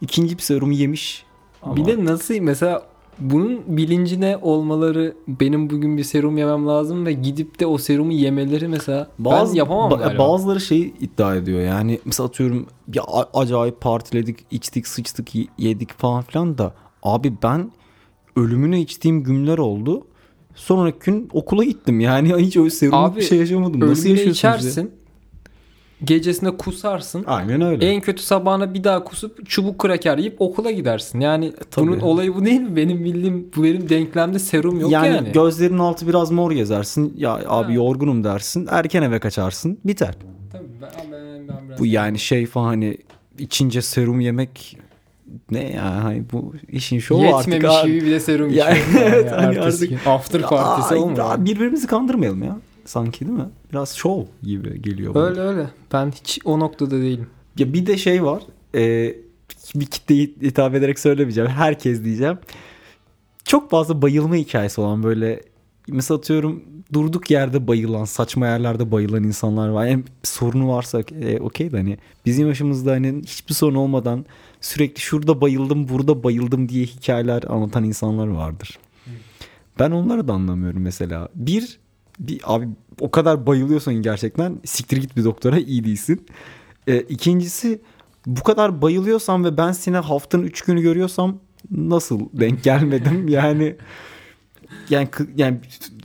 İkinci 0.00 0.36
bir 0.36 0.42
serumu 0.42 0.72
yemiş. 0.72 1.24
Ama 1.62 1.76
Bir 1.76 1.84
de 1.84 2.04
nasıl 2.04 2.34
mesela 2.40 2.82
bunun 3.18 3.76
bilincine 3.76 4.36
olmaları 4.36 5.14
benim 5.28 5.70
bugün 5.70 5.96
bir 5.96 6.04
serum 6.04 6.38
yemem 6.38 6.66
lazım 6.66 7.06
ve 7.06 7.12
gidip 7.12 7.60
de 7.60 7.66
o 7.66 7.78
serumu 7.78 8.12
yemeleri 8.12 8.68
mesela 8.68 9.10
ben 9.18 9.46
yapamam 9.54 9.90
ba- 9.92 9.98
galiba. 9.98 10.28
Bazıları 10.28 10.60
şey 10.60 10.92
iddia 11.00 11.36
ediyor 11.36 11.60
yani 11.60 12.00
mesela 12.04 12.26
atıyorum 12.26 12.66
ya 12.94 13.02
acayip 13.34 13.80
partiledik 13.80 14.38
içtik 14.50 14.86
sıçtık 14.86 15.28
yedik 15.58 15.98
falan 15.98 16.22
filan 16.22 16.58
da 16.58 16.74
abi 17.02 17.32
ben 17.42 17.70
ölümüne 18.36 18.80
içtiğim 18.80 19.22
günler 19.22 19.58
oldu. 19.58 20.06
Sonraki 20.54 20.98
gün 20.98 21.28
okula 21.32 21.64
gittim 21.64 22.00
yani 22.00 22.34
hiç 22.34 22.56
öyle 22.56 22.70
serumluk 22.70 23.00
Abi, 23.00 23.16
bir 23.16 23.22
şey 23.22 23.38
yaşamadım. 23.38 23.80
Nasıl 23.80 24.04
Ölümüne 24.04 24.20
yaşıyorsunuz 24.28 24.76
ya? 24.76 24.84
Gecesinde 26.04 26.56
kusarsın. 26.56 27.24
Aynen 27.26 27.60
öyle. 27.60 27.86
En 27.86 28.00
kötü 28.00 28.22
sabahına 28.22 28.74
bir 28.74 28.84
daha 28.84 29.04
kusup 29.04 29.48
çubuk 29.48 29.78
kraker 29.78 30.18
yiyip 30.18 30.40
okula 30.40 30.70
gidersin. 30.70 31.20
Yani 31.20 31.52
tabii. 31.70 31.86
bunun 31.86 32.00
olayı 32.00 32.34
bu 32.34 32.44
değil 32.44 32.60
mi? 32.60 32.76
Benim 32.76 33.04
bildiğim 33.04 33.50
bu 33.56 33.64
benim 33.64 33.88
denklemde 33.88 34.38
serum 34.38 34.80
yok 34.80 34.90
yani. 34.90 35.06
yani, 35.06 35.32
gözlerinin 35.32 35.78
altı 35.78 36.08
biraz 36.08 36.30
mor 36.30 36.52
gezersin. 36.52 37.14
Ya 37.16 37.34
abi 37.34 37.66
Ha. 37.66 37.72
yorgunum 37.72 38.24
dersin. 38.24 38.68
Erken 38.70 39.02
eve 39.02 39.18
kaçarsın. 39.18 39.78
Biter. 39.84 40.14
Tabii 40.52 40.64
ben, 40.82 41.12
ben, 41.12 41.48
ben 41.48 41.68
biraz 41.68 41.78
Bu 41.78 41.86
yani 41.86 42.18
şey 42.18 42.46
falan 42.46 42.66
hani 42.66 42.98
içince 43.38 43.82
serum 43.82 44.20
yemek 44.20 44.78
ne 45.50 45.70
ya 45.72 46.04
hani 46.04 46.24
bu 46.32 46.54
işin 46.68 46.98
şovu 46.98 47.36
artık 47.36 47.52
Yetmemiş 47.52 47.82
gibi 47.82 48.06
bir 48.06 48.10
de 48.10 48.20
serum 48.20 48.50
Ya 48.50 48.70
içiyor. 48.70 49.02
evet, 49.06 49.32
Yani 49.32 49.56
ertesi 49.56 49.84
artık-. 49.84 50.06
After 50.06 50.42
partisi 50.42 50.94
olmuyor. 50.94 51.44
Birbirimizi 51.44 51.86
kandırmayalım 51.86 52.42
ya. 52.42 52.56
Sanki 52.86 53.26
değil 53.26 53.38
mi? 53.38 53.48
Biraz 53.72 53.96
şov 53.96 54.24
gibi 54.42 54.82
geliyor 54.82 55.14
bana. 55.14 55.24
Öyle 55.24 55.40
öyle. 55.40 55.70
Ben 55.92 56.10
hiç 56.10 56.38
o 56.44 56.60
noktada 56.60 56.90
değilim. 56.90 57.26
Ya 57.58 57.72
bir 57.72 57.86
de 57.86 57.98
şey 57.98 58.24
var. 58.24 58.42
E, 58.74 59.14
bir 59.74 59.86
kitleyi 59.86 60.36
hitap 60.42 60.74
ederek 60.74 60.98
söylemeyeceğim. 60.98 61.50
Herkes 61.50 62.04
diyeceğim. 62.04 62.38
Çok 63.44 63.70
fazla 63.70 64.02
bayılma 64.02 64.34
hikayesi 64.34 64.80
olan 64.80 65.02
böyle 65.02 65.42
mesela 65.88 66.18
atıyorum 66.18 66.62
durduk 66.92 67.30
yerde 67.30 67.68
bayılan, 67.68 68.04
saçma 68.04 68.46
yerlerde 68.46 68.92
bayılan 68.92 69.24
insanlar 69.24 69.68
var. 69.68 69.86
Yani 69.86 70.04
sorunu 70.22 70.68
varsa 70.68 71.00
e, 71.20 71.40
okey 71.40 71.72
de 71.72 71.76
hani 71.76 71.98
bizim 72.26 72.48
yaşımızda 72.48 72.92
hani 72.92 73.22
hiçbir 73.26 73.54
sorun 73.54 73.74
olmadan 73.74 74.24
sürekli 74.60 75.00
şurada 75.00 75.40
bayıldım, 75.40 75.88
burada 75.88 76.24
bayıldım 76.24 76.68
diye 76.68 76.84
hikayeler 76.84 77.42
anlatan 77.48 77.84
insanlar 77.84 78.26
vardır. 78.26 78.78
Ben 79.78 79.90
onları 79.90 80.28
da 80.28 80.32
anlamıyorum 80.32 80.82
mesela. 80.82 81.28
Bir, 81.34 81.78
bir 82.18 82.40
abi 82.44 82.68
o 83.00 83.10
kadar 83.10 83.46
bayılıyorsan 83.46 83.94
gerçekten 83.94 84.58
siktir 84.64 84.96
git 84.96 85.16
bir 85.16 85.24
doktora 85.24 85.58
iyi 85.58 85.84
değilsin. 85.84 86.26
E, 86.86 87.00
ikincisi 87.00 87.80
bu 88.26 88.42
kadar 88.42 88.82
bayılıyorsam 88.82 89.44
ve 89.44 89.56
ben 89.56 89.72
seni 89.72 89.96
haftanın 89.96 90.42
3 90.42 90.62
günü 90.62 90.82
görüyorsam 90.82 91.38
nasıl 91.70 92.20
denk 92.32 92.62
gelmedim 92.62 93.28
yani 93.38 93.76
yani 94.90 95.08
yani 95.36 95.58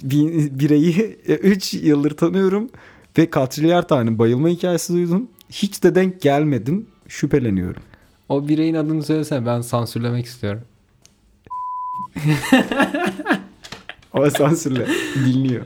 bir 0.04 0.60
bireyi 0.60 1.18
3 1.28 1.74
yıldır 1.74 2.12
tanıyorum 2.12 2.70
ve 3.18 3.30
katrilyar 3.30 3.88
tane 3.88 4.20
bayılma 4.20 4.50
hikayesi 4.50 4.94
duydum. 4.94 5.28
Hiç 5.50 5.84
de 5.84 5.96
denk 5.96 6.22
gelmedim. 6.22 6.88
Şüpheleniyorum. 7.08 7.82
O 8.30 8.48
bireyin 8.48 8.76
adını 8.76 9.04
söylesene 9.04 9.46
ben 9.46 9.62
sansürlemek 9.62 10.26
istiyorum. 10.26 10.62
Ama 14.14 14.30
sansürle. 14.30 14.88
Dinliyor. 15.16 15.66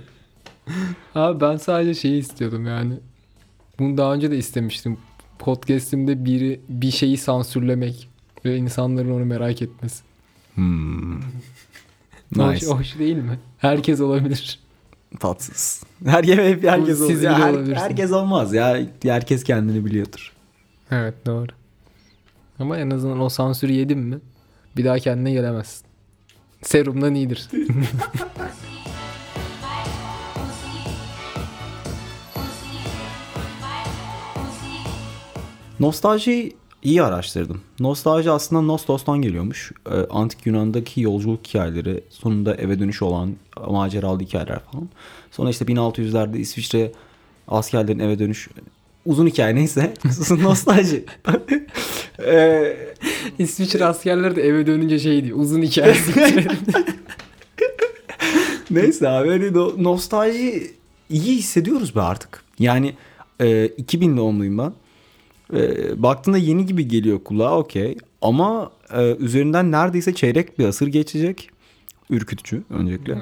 Abi 1.16 1.42
ben 1.42 1.58
sadece 1.58 1.94
şeyi 1.94 2.20
istiyordum 2.20 2.66
yani. 2.68 2.94
Bunu 3.80 3.98
daha 3.98 4.14
önce 4.14 4.32
de 4.32 4.38
istemiştim. 4.38 4.98
Podcast'imde 5.40 6.26
biri 6.26 6.62
bir 6.70 6.92
şeyi 6.92 7.18
sansürlemek 7.18 8.10
ve 8.46 8.58
insanların 8.58 9.12
onu 9.12 9.26
merak 9.26 9.62
etmesi. 9.62 10.04
Hmm. 10.56 11.20
Hoş, 12.38 12.54
Nice. 12.62 12.68
hoş 12.68 13.00
değil 13.00 13.16
mi? 13.16 13.40
Herkes 13.58 14.02
olabilir. 14.02 14.60
Tatsız. 15.20 15.84
Her 16.06 16.24
hep 16.24 16.64
herkes 16.64 16.98
Siz 16.98 17.10
olur. 17.10 17.22
Ya 17.22 17.40
her- 17.40 17.50
olabilirsiniz. 17.50 17.82
herkes 17.82 18.12
olmaz 18.12 18.54
ya. 18.54 18.80
Herkes 19.04 19.44
kendini 19.44 19.86
biliyordur. 19.86 20.34
Evet 20.92 21.26
doğru. 21.26 21.48
Ama 22.60 22.78
en 22.78 22.90
azından 22.90 23.20
o 23.22 23.30
sansürü 23.30 23.72
yedin 23.72 24.00
mi 24.00 24.20
bir 24.78 24.86
daha 24.86 25.00
kendine 25.00 25.32
gelemezsin. 25.32 25.86
Serumdan 26.62 27.16
iyidir. 27.16 27.50
Nostaljiyi 35.80 36.56
iyi 36.84 37.04
araştırdım. 37.04 37.62
Nostalji 37.80 38.32
aslında 38.32 38.62
Nostos'tan 38.62 39.22
geliyormuş. 39.22 39.72
Ee, 39.92 39.96
Antik 40.10 40.46
Yunan'daki 40.46 41.02
yolculuk 41.02 41.48
hikayeleri, 41.48 42.04
sonunda 42.10 42.56
eve 42.56 42.80
dönüş 42.80 43.02
olan 43.02 43.36
maceralı 43.68 44.20
hikayeler 44.20 44.60
falan. 44.60 44.90
Sonra 45.32 45.50
işte 45.50 45.66
1600'lerde 45.66 46.38
İsviçre 46.38 46.92
askerlerin 47.48 48.00
eve 48.00 48.20
dönüş 48.20 48.50
uzun 49.06 49.28
hikaye 49.28 49.56
neyse. 49.56 49.94
Nostalji. 50.42 51.06
Ee, 52.26 52.78
İsviçre 53.40 53.86
askerleri 53.86 54.36
de 54.36 54.42
eve 54.42 54.68
dönünce 54.68 55.00
şey 55.00 55.24
diyor. 55.24 55.38
Uzun 55.38 55.62
hikayesi. 55.62 56.12
Neyse 58.72 59.10
abi 59.10 59.30
hani 59.30 59.54
no- 59.54 59.84
nostalji 59.84 60.72
iyi 61.10 61.38
hissediyoruz 61.38 61.96
be 61.96 62.02
artık. 62.02 62.44
Yani 62.60 62.94
e, 63.42 63.66
2000 63.68 64.18
doğumluyum 64.18 64.58
ben. 64.58 64.74
E, 65.54 66.04
baktığında 66.04 66.38
yeni 66.38 66.66
gibi 66.66 66.88
geliyor 66.88 67.24
kulağa 67.24 67.58
okey. 67.58 67.98
Ama 68.22 68.72
e, 68.94 69.16
üzerinden 69.16 69.72
neredeyse 69.72 70.14
çeyrek 70.14 70.60
bir 70.60 70.66
asır 70.66 70.88
geçecek. 70.88 71.50
Ürkütücü 72.10 72.64
öncelikle. 72.70 73.14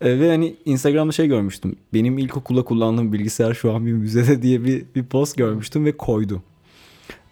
E, 0.00 0.20
ve 0.20 0.30
hani 0.30 0.56
Instagram'da 0.64 1.12
şey 1.12 1.26
görmüştüm. 1.28 1.76
Benim 1.94 2.18
ilkokulda 2.18 2.62
kullandığım 2.62 3.12
bilgisayar 3.12 3.54
şu 3.54 3.72
an 3.72 3.86
bir 3.86 3.92
müzede 3.92 4.42
diye 4.42 4.64
bir, 4.64 4.84
bir 4.94 5.04
post 5.04 5.36
görmüştüm 5.36 5.84
ve 5.84 5.96
koydu. 5.96 6.42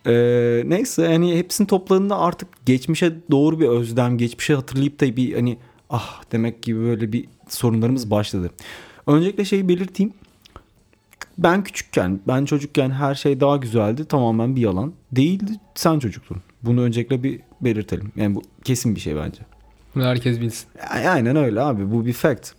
E, 0.06 0.12
neyse 0.66 1.06
hani 1.06 1.36
hepsini 1.38 1.66
topladığında 1.66 2.18
artık 2.18 2.48
geçmişe 2.66 3.14
doğru 3.30 3.60
bir 3.60 3.68
özlem, 3.68 4.18
geçmişe 4.18 4.54
hatırlayıp 4.54 5.00
da 5.00 5.16
bir 5.16 5.34
hani 5.34 5.58
ah 5.90 6.22
demek 6.32 6.62
gibi 6.62 6.80
böyle 6.80 7.12
bir 7.12 7.24
sorunlarımız 7.48 8.10
başladı. 8.10 8.50
Öncelikle 9.06 9.44
şeyi 9.44 9.68
belirteyim. 9.68 10.12
Ben 11.38 11.64
küçükken, 11.64 12.20
ben 12.28 12.44
çocukken 12.44 12.90
her 12.90 13.14
şey 13.14 13.40
daha 13.40 13.56
güzeldi. 13.56 14.04
Tamamen 14.04 14.56
bir 14.56 14.60
yalan. 14.60 14.92
Değildi, 15.12 15.52
sen 15.74 15.98
çocuktun. 15.98 16.42
Bunu 16.62 16.82
öncelikle 16.82 17.22
bir 17.22 17.40
belirtelim. 17.60 18.12
Yani 18.16 18.34
bu 18.34 18.42
kesin 18.64 18.94
bir 18.94 19.00
şey 19.00 19.16
bence. 19.16 19.40
Bunu 19.94 20.04
herkes 20.04 20.40
bilsin. 20.40 20.68
Aynen 20.90 21.36
öyle 21.36 21.60
abi. 21.60 21.90
Bu 21.92 22.06
bir 22.06 22.12
fact. 22.12 22.52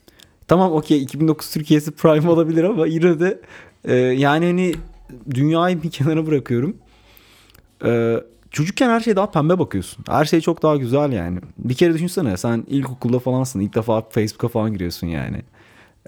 Tamam 0.48 0.72
okey 0.72 1.04
2009 1.04 1.50
Türkiye'si 1.50 1.92
prime 1.92 2.30
olabilir 2.30 2.64
ama 2.64 2.88
yine 2.88 3.20
de 3.20 3.42
e, 3.86 3.96
yani 3.96 4.46
hani 4.46 4.76
dünyayı 5.30 5.84
bir 5.84 5.92
kenara 5.92 6.28
bırakıyorum. 6.28 6.78
E, 7.86 8.18
çocukken 8.52 8.90
her 8.90 9.00
şeye 9.00 9.16
daha 9.16 9.32
pembe 9.32 9.60
bakıyorsun. 9.60 10.06
Her 10.10 10.26
şey 10.26 10.42
çok 10.42 10.64
daha 10.64 10.76
güzel 10.76 11.12
yani. 11.12 11.40
Bir 11.58 11.74
kere 11.74 11.94
düşünsene 11.94 12.38
sen 12.38 12.66
ilkokulda 12.68 13.20
falansın. 13.20 13.60
ilk 13.60 13.76
defa 13.76 14.02
Facebook'a 14.02 14.48
falan 14.48 14.74
giriyorsun 14.74 15.08
yani. 15.08 15.42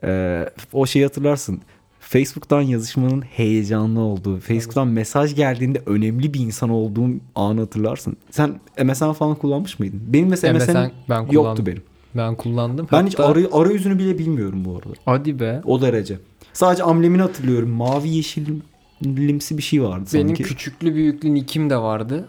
E, 0.04 0.46
o 0.74 0.86
şeyi 0.86 1.06
hatırlarsın. 1.06 1.62
Facebook'tan 2.10 2.62
yazışmanın 2.62 3.22
heyecanlı 3.22 4.00
olduğu, 4.00 4.40
Facebook'tan 4.40 4.88
mesaj 4.88 5.36
geldiğinde 5.36 5.82
önemli 5.86 6.34
bir 6.34 6.40
insan 6.40 6.70
olduğum 6.70 7.10
anı 7.36 7.60
hatırlarsın. 7.60 8.18
Sen 8.32 8.60
MSN 8.84 9.12
falan 9.12 9.36
kullanmış 9.36 9.80
mıydın? 9.80 10.02
Benim 10.08 10.28
mesela 10.30 10.54
MSN 10.54 10.72
MSN 10.72 10.76
ben 10.76 10.92
kullandım. 11.28 11.34
yoktu 11.34 11.66
benim. 11.66 11.82
Ben 12.16 12.36
kullandım. 12.36 12.88
Ben 12.92 13.06
hiç 13.08 13.14
Hatta- 13.20 13.30
arı, 13.32 13.50
arayüzünü 13.52 14.00
bile 14.00 14.18
bilmiyorum 14.18 14.66
bu 14.66 14.72
arada. 14.72 14.90
Hadi 15.06 15.40
be. 15.40 15.62
O 15.66 15.82
derece. 15.82 16.20
Sadece 16.54 16.84
amblemini 16.84 17.22
hatırlıyorum. 17.22 17.70
Mavi 17.70 18.10
yeşilimsi 18.10 19.58
bir 19.58 19.64
şey 19.64 19.84
vardı 19.84 20.10
Benim 20.14 20.28
sanki. 20.28 20.44
küçüklü 20.44 20.96
büyüklü 20.96 21.34
nickim 21.34 21.70
de 21.70 21.78
vardı. 21.78 22.28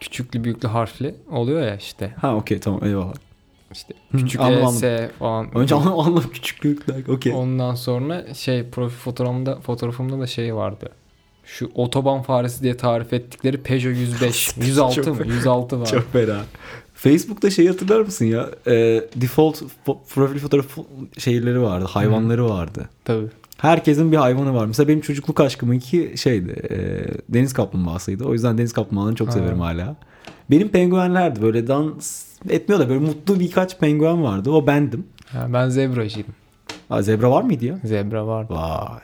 Küçüklü 0.00 0.44
büyüklü 0.44 0.68
harfli 0.68 1.14
oluyor 1.32 1.62
ya 1.62 1.76
işte. 1.76 2.14
Ha 2.20 2.36
okey 2.36 2.58
tamam 2.58 2.84
eyvallah. 2.84 3.14
İşte 3.72 3.94
küçük 4.12 4.40
anladım, 4.40 4.66
ES 4.84 5.10
falan. 5.18 5.54
Önce 5.58 5.74
anlam 5.74 5.98
anlam 5.98 6.22
küçüklükler. 6.32 7.06
Okey. 7.08 7.32
Ondan 7.34 7.74
sonra 7.74 8.34
şey 8.34 8.70
profil 8.70 8.96
fotoğrafımda 8.96 9.60
fotoğrafımda 9.60 10.20
da 10.20 10.26
şey 10.26 10.54
vardı. 10.54 10.88
Şu 11.44 11.70
otoban 11.74 12.22
faresi 12.22 12.62
diye 12.62 12.76
tarif 12.76 13.12
ettikleri 13.12 13.62
Peugeot 13.62 13.96
105. 13.96 14.56
106 14.56 15.14
mı? 15.14 15.26
106 15.26 15.80
var. 15.80 15.86
Çok 15.86 16.12
fena. 16.12 16.40
Facebook'ta 16.94 17.50
şeyi 17.50 17.68
hatırlar 17.68 18.00
mısın 18.00 18.24
ya? 18.24 18.48
Ee, 18.66 18.72
default 19.16 19.62
profil 20.14 20.38
fotoğrafı 20.38 20.80
şeyleri 21.18 21.62
vardı. 21.62 21.86
Hayvanları 21.90 22.48
vardı. 22.50 22.88
Tabii. 23.04 23.26
Herkesin 23.58 24.12
bir 24.12 24.16
hayvanı 24.16 24.54
var. 24.54 24.66
Mesela 24.66 24.88
benim 24.88 25.00
çocukluk 25.00 25.40
aşkımınki 25.40 26.12
şeydi. 26.16 26.50
e, 26.70 26.76
deniz 27.34 27.52
kaplumbağasıydı. 27.52 28.24
O 28.24 28.32
yüzden 28.32 28.58
deniz 28.58 28.72
kaplumbağalarını 28.72 29.16
çok 29.16 29.28
Ha. 29.28 29.32
severim 29.32 29.60
hala. 29.60 29.96
Benim 30.50 30.68
penguenlerdi. 30.68 31.42
Böyle 31.42 31.66
dans 31.66 32.24
etmiyor 32.48 32.80
da 32.80 32.88
böyle 32.88 33.00
mutlu 33.00 33.40
birkaç 33.40 33.78
penguen 33.78 34.22
vardı. 34.22 34.50
O 34.50 34.66
bendim. 34.66 35.06
Ha, 35.26 35.46
ben 35.52 35.68
zebracıydım. 35.68 36.34
Ha, 36.88 37.02
zebra 37.02 37.30
var 37.30 37.42
mıydı 37.42 37.64
ya? 37.64 37.78
Zebra 37.84 38.26
vardı. 38.26 38.54
Vay. 38.54 39.00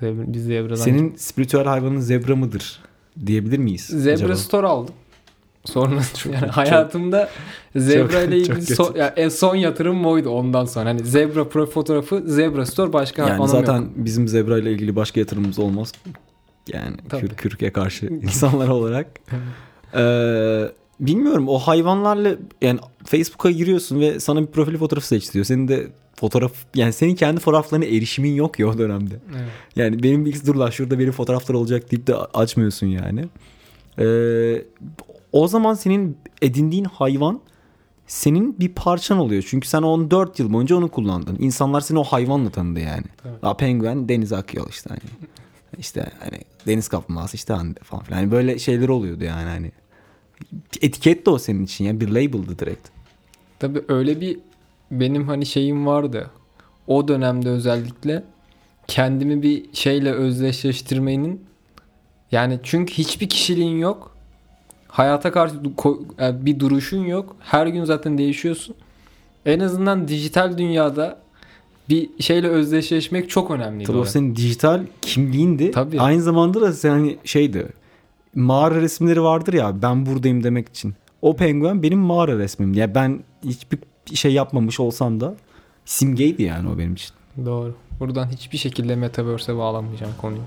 Zebra, 0.00 0.32
biz 0.32 0.44
zebradan 0.44 0.74
Senin 0.74 1.14
spiritüel 1.16 1.64
hayvanın 1.64 2.00
zebra 2.00 2.36
mıdır? 2.36 2.80
Diyebilir 3.26 3.58
miyiz? 3.58 3.82
Zebra 3.86 4.14
acaba? 4.14 4.36
Store 4.36 4.66
aldım. 4.66 4.94
Sonra 5.64 6.00
yani 6.32 6.46
hayatımda 6.46 7.28
zebra 7.76 8.20
ile 8.22 8.44
çok 8.44 8.56
ilgili 8.56 8.74
son, 8.76 8.94
ya 8.94 9.06
en 9.06 9.28
son 9.28 9.54
yatırım 9.54 10.06
oydu 10.06 10.30
ondan 10.30 10.64
sonra. 10.64 10.88
Hani 10.88 11.04
zebra 11.04 11.48
profil 11.48 11.72
fotoğrafı 11.72 12.22
Zebra 12.26 12.66
Store 12.66 12.92
başka 12.92 13.22
Yani 13.22 13.32
anlamı 13.32 13.48
zaten 13.48 13.80
yok. 13.80 13.90
bizim 13.96 14.28
zebra 14.28 14.58
ile 14.58 14.72
ilgili 14.72 14.96
başka 14.96 15.20
yatırımımız 15.20 15.58
olmaz. 15.58 15.92
Yani 16.72 16.96
Tabii. 17.08 17.20
kür, 17.20 17.36
kürke 17.36 17.70
karşı 17.72 18.06
insanlar 18.22 18.68
olarak. 18.68 19.06
Ee, 19.96 20.72
bilmiyorum 21.00 21.48
o 21.48 21.58
hayvanlarla 21.58 22.36
yani 22.62 22.80
Facebook'a 23.04 23.50
giriyorsun 23.50 24.00
ve 24.00 24.20
sana 24.20 24.42
bir 24.42 24.46
profil 24.46 24.78
fotoğrafı 24.78 25.06
seç 25.06 25.34
diyor. 25.34 25.44
Senin 25.44 25.68
de 25.68 25.86
fotoğraf 26.14 26.52
yani 26.74 26.92
senin 26.92 27.14
kendi 27.14 27.40
fotoğraflarına 27.40 27.84
erişimin 27.84 28.34
yok 28.34 28.58
ya 28.58 28.68
o 28.68 28.78
dönemde. 28.78 29.14
Evet. 29.30 29.48
Yani 29.76 30.02
benim 30.02 30.24
bilgisi 30.24 30.46
dur 30.46 30.54
lan 30.54 30.70
şurada 30.70 30.98
benim 30.98 31.12
fotoğraflar 31.12 31.54
olacak 31.54 31.90
deyip 31.90 32.06
de 32.06 32.16
açmıyorsun 32.16 32.86
yani. 32.86 33.24
Ee, 33.98 34.62
o 35.32 35.48
zaman 35.48 35.74
senin 35.74 36.18
edindiğin 36.42 36.84
hayvan 36.84 37.40
senin 38.06 38.60
bir 38.60 38.68
parçan 38.68 39.18
oluyor. 39.18 39.44
Çünkü 39.48 39.68
sen 39.68 39.82
onu 39.82 40.10
4 40.10 40.38
yıl 40.38 40.52
boyunca 40.52 40.76
onu 40.76 40.88
kullandın. 40.88 41.36
İnsanlar 41.40 41.80
seni 41.80 41.98
o 41.98 42.04
hayvanla 42.04 42.50
tanıdı 42.50 42.80
yani. 42.80 43.04
Tabii. 43.22 43.32
Aa, 43.42 43.56
penguen 43.56 44.08
denize 44.08 44.36
akıyor 44.36 44.66
işte. 44.70 44.90
Hani. 44.90 45.00
İşte 45.78 46.10
hani 46.20 46.40
deniz 46.66 46.88
kaplumbağası 46.88 47.36
işte 47.36 47.54
Hande 47.54 47.80
falan 47.82 48.04
filan. 48.04 48.18
Hani 48.18 48.30
böyle 48.30 48.58
şeyler 48.58 48.88
oluyordu 48.88 49.24
yani 49.24 49.48
hani. 49.48 49.72
Etiket 50.82 51.26
de 51.26 51.30
o 51.30 51.38
senin 51.38 51.64
için 51.64 51.84
ya 51.84 52.00
bir 52.00 52.08
label'dı 52.08 52.58
direkt. 52.58 52.88
Tabii 53.58 53.82
öyle 53.88 54.20
bir 54.20 54.38
benim 54.90 55.28
hani 55.28 55.46
şeyim 55.46 55.86
vardı. 55.86 56.30
O 56.86 57.08
dönemde 57.08 57.48
özellikle 57.48 58.24
kendimi 58.86 59.42
bir 59.42 59.64
şeyle 59.72 60.12
özdeşleştirmenin 60.12 61.44
yani 62.32 62.60
çünkü 62.62 62.94
hiçbir 62.94 63.28
kişiliğin 63.28 63.78
yok. 63.78 64.16
Hayata 64.88 65.32
karşı 65.32 65.54
bir 66.20 66.60
duruşun 66.60 67.04
yok. 67.04 67.36
Her 67.40 67.66
gün 67.66 67.84
zaten 67.84 68.18
değişiyorsun. 68.18 68.74
En 69.46 69.60
azından 69.60 70.08
dijital 70.08 70.58
dünyada 70.58 71.18
bir 71.88 72.08
şeyle 72.20 72.48
özdeşleşmek 72.48 73.30
çok 73.30 73.50
önemliydi. 73.50 73.86
Tabii 73.86 73.98
o 73.98 74.04
senin 74.04 74.36
dijital 74.36 74.82
kimliğindi. 75.02 75.70
Tabii. 75.70 76.00
Aynı 76.00 76.22
zamanda 76.22 76.60
da 76.60 76.72
sen 76.72 76.90
hani 76.90 77.16
şeydi. 77.24 77.68
Mağara 78.34 78.80
resimleri 78.80 79.22
vardır 79.22 79.52
ya 79.52 79.82
ben 79.82 80.06
buradayım 80.06 80.44
demek 80.44 80.68
için. 80.68 80.94
O 81.22 81.36
penguen 81.36 81.82
benim 81.82 81.98
mağara 81.98 82.38
resmim. 82.38 82.74
Ya 82.74 82.94
ben 82.94 83.24
hiçbir 83.44 83.78
şey 84.14 84.32
yapmamış 84.32 84.80
olsam 84.80 85.20
da 85.20 85.34
simgeydi 85.84 86.42
yani 86.42 86.68
o 86.68 86.78
benim 86.78 86.94
için. 86.94 87.10
Doğru. 87.46 87.74
Buradan 88.00 88.28
hiçbir 88.28 88.58
şekilde 88.58 88.96
metaverse'e 88.96 89.56
bağlamayacağım 89.56 90.12
konuyu. 90.20 90.42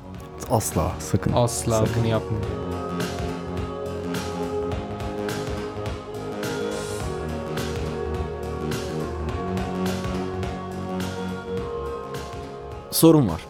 Asla 0.50 0.92
sakın. 1.00 1.32
Asla 1.36 1.86
Sakın. 1.86 1.94
bunu 2.00 2.08
yapmayacağım. 2.08 2.68
sorun 12.98 13.28
var. 13.28 13.42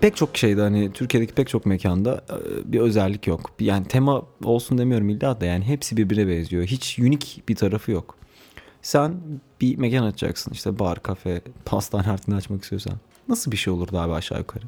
Pek 0.00 0.16
çok 0.16 0.36
şeyde 0.36 0.60
hani 0.60 0.92
Türkiye'deki 0.92 1.34
pek 1.34 1.48
çok 1.48 1.66
mekanda 1.66 2.24
e, 2.30 2.72
bir 2.72 2.80
özellik 2.80 3.26
yok. 3.26 3.50
Yani 3.60 3.86
tema 3.86 4.22
olsun 4.44 4.78
demiyorum 4.78 5.08
illa 5.08 5.40
da 5.40 5.44
yani 5.46 5.64
hepsi 5.64 5.96
birbirine 5.96 6.28
benziyor. 6.28 6.64
Hiç 6.64 6.98
unik 6.98 7.42
bir 7.48 7.56
tarafı 7.56 7.90
yok. 7.90 8.16
Sen 8.82 9.20
bir 9.60 9.76
mekan 9.76 10.04
açacaksın 10.04 10.52
işte 10.52 10.78
bar, 10.78 11.02
kafe, 11.02 11.40
pastane 11.64 12.08
artık 12.08 12.34
açmak 12.34 12.62
istiyorsan. 12.62 12.94
Nasıl 13.28 13.52
bir 13.52 13.56
şey 13.56 13.72
olurdu 13.72 13.98
abi 13.98 14.12
aşağı 14.12 14.38
yukarı? 14.38 14.64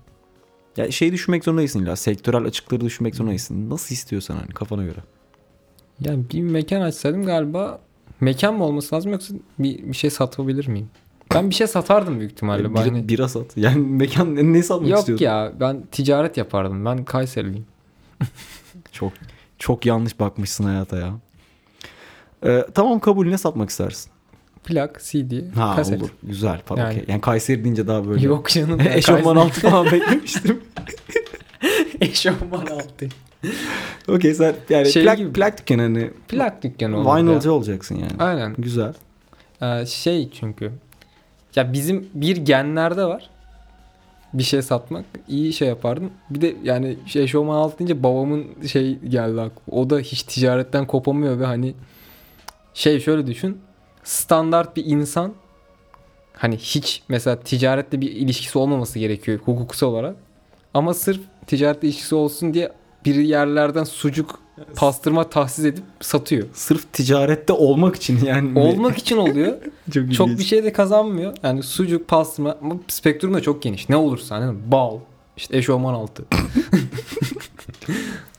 Ya 0.76 0.90
şey 0.90 1.12
düşünmek 1.12 1.44
zorundaysın 1.44 1.82
illa. 1.82 1.96
Sektörel 1.96 2.44
açıkları 2.44 2.80
düşünmek 2.80 3.14
zorundaysın. 3.14 3.70
Nasıl 3.70 3.94
istiyorsan 3.94 4.36
hani 4.36 4.48
kafana 4.48 4.84
göre. 4.84 5.00
Yani 6.00 6.24
bir 6.32 6.40
mekan 6.40 6.80
açsaydım 6.80 7.24
galiba 7.24 7.80
mekan 8.20 8.54
mı 8.54 8.64
olması 8.64 8.94
lazım 8.94 9.12
yoksa 9.12 9.34
bir, 9.58 9.78
bir 9.78 9.96
şey 9.96 10.10
satabilir 10.10 10.68
miyim? 10.68 10.90
Ben 11.34 11.50
bir 11.50 11.54
şey 11.54 11.66
satardım 11.66 12.18
büyük 12.20 12.32
ihtimalle. 12.32 12.70
Bir, 12.70 12.74
Ben 12.74 12.80
hani- 12.80 13.08
bira 13.08 13.28
sat. 13.28 13.56
Yani 13.56 13.78
mekan 13.86 14.52
ne, 14.52 14.62
satmak 14.62 14.88
Yok 14.90 14.98
istiyorsun? 14.98 15.24
ya 15.24 15.52
ben 15.60 15.82
ticaret 15.92 16.36
yapardım. 16.36 16.84
Ben 16.84 17.04
Kayseriliyim. 17.04 17.66
Çok 18.92 19.12
çok 19.58 19.86
yanlış 19.86 20.20
bakmışsın 20.20 20.64
hayata 20.64 20.96
ya. 20.96 21.12
Ee, 22.46 22.66
tamam 22.74 23.00
kabul 23.00 23.26
ne 23.26 23.38
satmak 23.38 23.70
istersin? 23.70 24.10
Plak, 24.64 25.00
CD, 25.04 25.54
Ha 25.56 25.76
kaset. 25.76 26.02
olur. 26.02 26.10
Güzel 26.22 26.60
falan. 26.62 26.80
Yani- 26.80 26.92
okey. 26.92 27.04
Yani 27.08 27.20
Kayseri 27.20 27.64
deyince 27.64 27.86
daha 27.86 28.08
böyle. 28.08 28.22
Yok 28.26 28.48
canım. 28.48 28.80
Eşofman 28.80 29.36
altı 29.36 29.60
falan 29.60 29.86
beklemiştim. 29.86 30.60
Eşofman 32.00 32.66
altı. 32.66 33.08
Okey 34.08 34.34
sen 34.34 34.54
yani 34.70 34.90
Şey 34.92 35.02
plak, 35.04 35.18
gibi. 35.18 35.32
plak 35.32 35.58
dükkanı 35.60 35.82
hani 35.82 36.10
Plak 36.28 36.62
dükkanı 36.62 36.96
olur 36.98 37.16
vinylci 37.16 37.50
olacaksın 37.50 37.94
yani. 37.94 38.12
Aynen. 38.18 38.54
Güzel. 38.58 38.94
Ee, 39.62 39.86
şey 39.86 40.30
çünkü 40.30 40.72
ya 41.56 41.72
bizim 41.72 42.10
bir 42.14 42.36
genlerde 42.36 43.04
var 43.04 43.30
bir 44.34 44.42
şey 44.42 44.62
satmak 44.62 45.04
iyi 45.28 45.52
şey 45.52 45.68
yapardım. 45.68 46.10
Bir 46.30 46.40
de 46.40 46.56
yani 46.62 46.96
şey 47.06 47.24
eşofman 47.24 47.56
altı 47.56 47.78
deyince 47.78 48.02
babamın 48.02 48.46
şey 48.66 48.98
geldi 48.98 49.40
aklıma. 49.40 49.80
O 49.80 49.90
da 49.90 49.98
hiç 49.98 50.22
ticaretten 50.22 50.86
kopamıyor 50.86 51.40
ve 51.40 51.44
hani 51.44 51.74
şey 52.74 53.00
şöyle 53.00 53.26
düşün. 53.26 53.60
Standart 54.04 54.76
bir 54.76 54.84
insan 54.84 55.34
hani 56.32 56.56
hiç 56.56 57.02
mesela 57.08 57.40
ticaretle 57.40 58.00
bir 58.00 58.10
ilişkisi 58.10 58.58
olmaması 58.58 58.98
gerekiyor 58.98 59.38
hukuksal 59.44 59.86
olarak. 59.86 60.16
Ama 60.74 60.94
sırf 60.94 61.20
ticaretle 61.46 61.88
ilişkisi 61.88 62.14
olsun 62.14 62.54
diye 62.54 62.72
bir 63.04 63.14
yerlerden 63.14 63.84
sucuk 63.84 64.38
pastırma 64.76 65.30
tahsis 65.30 65.64
edip 65.64 65.84
satıyor. 66.00 66.46
Sırf 66.52 66.92
ticarette 66.92 67.52
olmak 67.52 67.96
için 67.96 68.24
yani. 68.24 68.58
Olmak 68.58 68.98
için 68.98 69.16
oluyor. 69.16 69.56
çok, 69.94 70.14
Çok 70.14 70.28
bir 70.28 70.44
şey 70.44 70.64
de 70.64 70.72
kazanmıyor. 70.72 71.36
Yani 71.42 71.62
sucuk, 71.62 72.08
pastırma 72.08 72.56
ama 72.62 72.74
spektrum 72.88 73.34
da 73.34 73.42
çok 73.42 73.62
geniş. 73.62 73.88
Ne 73.88 73.96
olursa 73.96 74.36
hani 74.36 74.58
bal, 74.66 74.98
işte 75.36 75.56
eşofman 75.56 75.94
altı, 75.94 76.24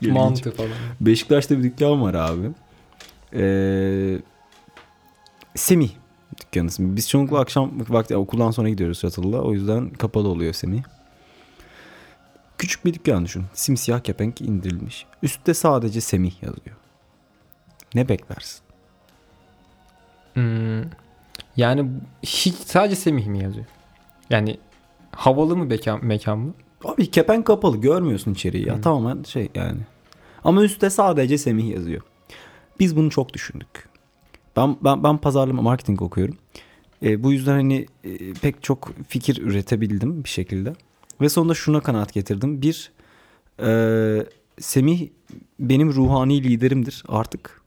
mantı 0.02 0.50
falan. 0.50 0.70
Beşiktaş'ta 1.00 1.58
bir 1.58 1.62
dükkan 1.62 2.02
var 2.02 2.14
abi. 2.14 2.50
Ee, 3.34 4.18
Semih 5.54 5.90
dükkanı 6.40 6.66
ismi. 6.66 6.96
Biz 6.96 7.08
çoğunlukla 7.08 7.38
akşam 7.38 7.70
vakti 7.88 8.16
okuldan 8.16 8.50
sonra 8.50 8.68
gidiyoruz 8.68 9.00
Çatılı'da. 9.00 9.42
O 9.42 9.52
yüzden 9.52 9.90
kapalı 9.90 10.28
oluyor 10.28 10.52
Semih. 10.52 10.82
Küçük 12.58 12.84
bir 12.84 12.94
dükkan 12.94 13.24
düşün. 13.24 13.44
Simsiyah 13.54 14.00
kepenk 14.00 14.40
indirilmiş. 14.40 15.06
Üstte 15.22 15.54
sadece 15.54 16.00
Semih 16.00 16.42
yazıyor. 16.42 16.76
Ne 17.94 18.08
beklersin? 18.08 18.60
Hmm. 20.34 20.90
Yani 21.56 21.90
hiç 22.22 22.54
sadece 22.54 22.96
Semih 22.96 23.26
mi 23.26 23.42
yazıyor? 23.42 23.66
Yani 24.30 24.58
havalı 25.12 25.56
mı 25.56 25.64
mekan, 25.64 26.04
mekan 26.04 26.38
mı? 26.38 26.54
Abi 26.84 27.10
kepenk 27.10 27.46
kapalı 27.46 27.76
görmüyorsun 27.76 28.32
içeriği 28.32 28.68
ya. 28.68 28.76
Hı. 28.76 28.80
Tamamen 28.80 29.22
şey 29.22 29.48
yani. 29.54 29.80
Ama 30.44 30.62
üstte 30.62 30.90
sadece 30.90 31.38
Semih 31.38 31.68
yazıyor. 31.68 32.02
Biz 32.80 32.96
bunu 32.96 33.10
çok 33.10 33.34
düşündük. 33.34 33.88
Ben 34.56 34.76
ben, 34.84 35.04
ben 35.04 35.18
pazarlama 35.18 35.62
marketing 35.62 36.02
okuyorum. 36.02 36.38
E, 37.02 37.22
bu 37.22 37.32
yüzden 37.32 37.52
hani 37.52 37.86
e, 38.04 38.32
pek 38.32 38.62
çok 38.62 38.90
fikir 39.08 39.42
üretebildim 39.42 40.24
bir 40.24 40.28
şekilde. 40.28 40.72
Ve 41.20 41.28
sonunda 41.28 41.54
şuna 41.54 41.80
kanaat 41.80 42.12
getirdim. 42.12 42.62
Bir, 42.62 42.92
e, 43.62 44.26
Semih 44.58 45.08
benim 45.60 45.92
ruhani 45.92 46.44
liderimdir 46.44 47.04
artık. 47.08 47.62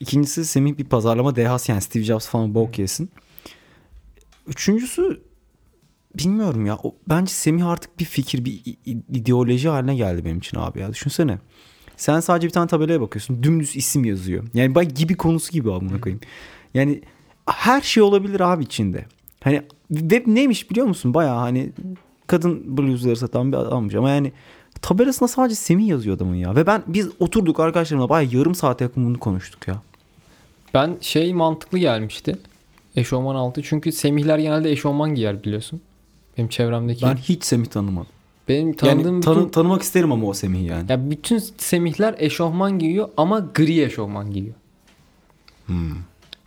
İkincisi 0.00 0.44
Semih 0.44 0.78
bir 0.78 0.84
pazarlama 0.84 1.36
dehası 1.36 1.72
yani 1.72 1.80
Steve 1.80 2.04
Jobs 2.04 2.28
falan 2.28 2.54
bok 2.54 2.78
yesin. 2.78 3.10
Üçüncüsü 4.46 5.22
bilmiyorum 6.14 6.66
ya. 6.66 6.76
O, 6.82 6.96
bence 7.08 7.32
Semih 7.32 7.66
artık 7.66 8.00
bir 8.00 8.04
fikir, 8.04 8.44
bir 8.44 8.62
ideoloji 8.86 9.68
haline 9.68 9.96
geldi 9.96 10.24
benim 10.24 10.38
için 10.38 10.58
abi 10.58 10.80
ya. 10.80 10.92
Düşünsene. 10.92 11.38
Sen 11.96 12.20
sadece 12.20 12.46
bir 12.46 12.52
tane 12.52 12.66
tabelaya 12.66 13.00
bakıyorsun. 13.00 13.42
Dümdüz 13.42 13.76
isim 13.76 14.04
yazıyor. 14.04 14.44
Yani 14.54 14.74
bak 14.74 14.96
gibi 14.96 15.14
konusu 15.14 15.52
gibi 15.52 15.72
amına 15.72 16.00
koyayım. 16.00 16.20
Yani 16.74 17.02
her 17.46 17.80
şey 17.80 18.02
olabilir 18.02 18.40
abi 18.40 18.64
içinde. 18.64 19.06
Hani 19.40 19.62
web 19.88 20.26
neymiş 20.26 20.70
biliyor 20.70 20.86
musun? 20.86 21.14
Baya 21.14 21.36
hani 21.36 21.72
kadın 22.26 22.76
bluzları 22.78 23.16
satan 23.16 23.52
bir 23.52 23.56
adammış 23.56 23.94
ama 23.94 24.10
yani 24.10 24.32
tabelasına 24.82 25.28
sadece 25.28 25.54
Semih 25.54 25.86
yazıyor 25.88 26.16
adamın 26.16 26.34
ya. 26.34 26.56
Ve 26.56 26.66
ben 26.66 26.82
biz 26.86 27.08
oturduk 27.20 27.60
arkadaşlarımla 27.60 28.08
baya 28.08 28.28
yarım 28.32 28.54
saate 28.54 28.84
yakın 28.84 29.06
bunu 29.06 29.18
konuştuk 29.18 29.68
ya. 29.68 29.82
Ben 30.74 30.96
şey 31.00 31.34
mantıklı 31.34 31.78
gelmişti. 31.78 32.38
Eşofman 32.96 33.34
altı. 33.34 33.62
Çünkü 33.62 33.92
Semihler 33.92 34.38
genelde 34.38 34.70
eşofman 34.72 35.14
giyer 35.14 35.42
biliyorsun. 35.44 35.80
Benim 36.38 36.48
çevremdeki. 36.48 37.06
Ben 37.06 37.16
hiç 37.16 37.44
Semih 37.44 37.66
tanımadım. 37.66 38.08
benim 38.48 38.72
tanıdığım 38.76 38.98
Yani 38.98 39.16
bütün, 39.18 39.20
tanı- 39.34 39.50
tanımak 39.50 39.82
isterim 39.82 40.12
ama 40.12 40.26
o 40.26 40.34
Semih 40.34 40.66
yani. 40.66 40.92
ya 40.92 41.10
bütün 41.10 41.38
Semihler 41.58 42.14
eşofman 42.18 42.78
giyiyor 42.78 43.08
ama 43.16 43.38
gri 43.54 43.82
eşofman 43.82 44.30
giyiyor. 44.30 44.54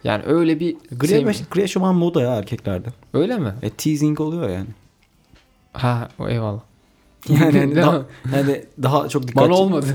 Yani 0.03 0.23
öyle 0.25 0.59
bir 0.59 0.75
Gri, 0.91 1.07
Semih. 1.07 1.35
gri 1.51 1.61
eşofman 1.61 1.95
moda 1.95 2.21
ya 2.21 2.35
erkeklerde. 2.35 2.89
Öyle 3.13 3.37
mi? 3.37 3.53
E 3.61 3.69
teasing 3.69 4.19
oluyor 4.21 4.49
yani. 4.49 4.67
Ha 5.77 6.09
o 6.19 6.29
eyvallah. 6.29 6.59
Yani 7.29 7.59
hani 7.59 7.75
daha, 7.75 7.91
mi? 7.91 8.05
hani 8.31 8.65
daha 8.83 9.09
çok 9.09 9.27
dikkat 9.27 9.43
Bana 9.43 9.53
olmadı. 9.55 9.85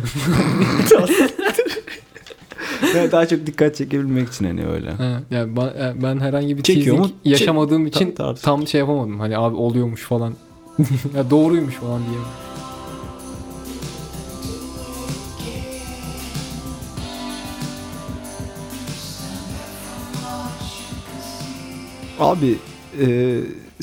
Yani 2.94 3.12
daha 3.12 3.26
çok 3.28 3.46
dikkat 3.46 3.76
çekebilmek 3.76 4.28
için 4.28 4.44
hani 4.44 4.66
öyle. 4.66 4.90
Ha, 4.90 5.20
yani 5.30 5.56
ben, 5.56 6.02
ben 6.02 6.20
herhangi 6.20 6.58
bir 6.58 6.62
Çekiyor 6.62 6.98
mu? 6.98 7.10
yaşamadığım 7.24 7.84
Çek- 7.84 7.96
için 7.96 8.12
Ta- 8.14 8.34
tam 8.34 8.66
şey 8.66 8.78
yapamadım. 8.78 9.20
Hani 9.20 9.38
abi 9.38 9.56
oluyormuş 9.56 10.02
falan. 10.02 10.34
ya 11.16 11.30
doğruymuş 11.30 11.74
falan 11.74 11.98
diye. 11.98 12.18
Abi 22.20 22.58
e, 23.00 23.06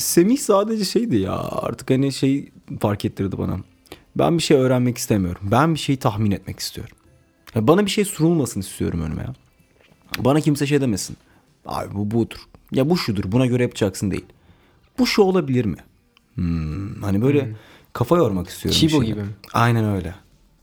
Semih 0.00 0.38
sadece 0.38 0.84
şeydi 0.84 1.16
ya 1.16 1.38
artık 1.38 1.90
hani 1.90 2.12
şey 2.12 2.48
fark 2.80 3.04
ettirdi 3.04 3.38
bana. 3.38 3.60
Ben 4.16 4.38
bir 4.38 4.42
şey 4.42 4.56
öğrenmek 4.56 4.98
istemiyorum. 4.98 5.42
Ben 5.42 5.74
bir 5.74 5.78
şeyi 5.78 5.98
tahmin 5.98 6.30
etmek 6.30 6.58
istiyorum. 6.58 6.96
Ya 7.54 7.66
bana 7.66 7.86
bir 7.86 7.90
şey 7.90 8.04
sunulmasın 8.04 8.60
istiyorum 8.60 9.00
önüme 9.02 9.22
ya. 9.22 9.34
Bana 10.18 10.40
kimse 10.40 10.66
şey 10.66 10.80
demesin. 10.80 11.16
Abi 11.66 11.94
bu 11.94 12.10
budur. 12.10 12.38
Ya 12.72 12.90
bu 12.90 12.96
şudur. 12.96 13.32
Buna 13.32 13.46
göre 13.46 13.62
yapacaksın 13.62 14.10
değil. 14.10 14.24
Bu 14.98 15.06
şu 15.06 15.22
olabilir 15.22 15.64
mi? 15.64 15.76
Hmm, 16.34 17.02
hani 17.02 17.22
böyle 17.22 17.56
kafa 17.92 18.16
yormak 18.16 18.48
istiyorum. 18.48 18.80
Chibo 18.80 19.02
işine. 19.02 19.06
gibi? 19.06 19.20
Aynen 19.52 19.84
öyle. 19.84 20.14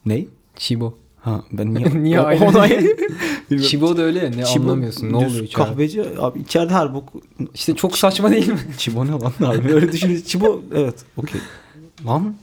Ney? 0.06 0.28
Chibo. 0.56 0.98
Ha 1.22 1.44
ben 1.52 1.76
niye? 1.76 1.88
Niye 2.04 2.20
aynı? 2.20 2.46
ona-. 2.46 2.68
Chibo 3.62 3.98
da 3.98 4.02
öyle 4.02 4.32
ne 4.32 4.44
Chibo 4.46 4.64
anlamıyorsun. 4.64 5.12
Ne 5.12 5.16
oluyor 5.16 5.30
içeride? 5.32 5.54
Kahveci 5.54 6.04
abi 6.20 6.40
içeride 6.40 6.74
her 6.74 6.94
bok. 6.94 7.14
İşte 7.54 7.76
çok 7.76 7.98
saçma 7.98 8.32
değil 8.32 8.48
mi? 8.48 8.60
Çibo 8.78 9.06
ne 9.08 9.12
lan 9.12 9.34
abi 9.42 9.74
öyle 9.74 9.92
düşünün. 9.92 10.22
Çibo 10.22 10.62
evet 10.76 10.96
okey. 11.18 11.42
Lan 12.06 12.36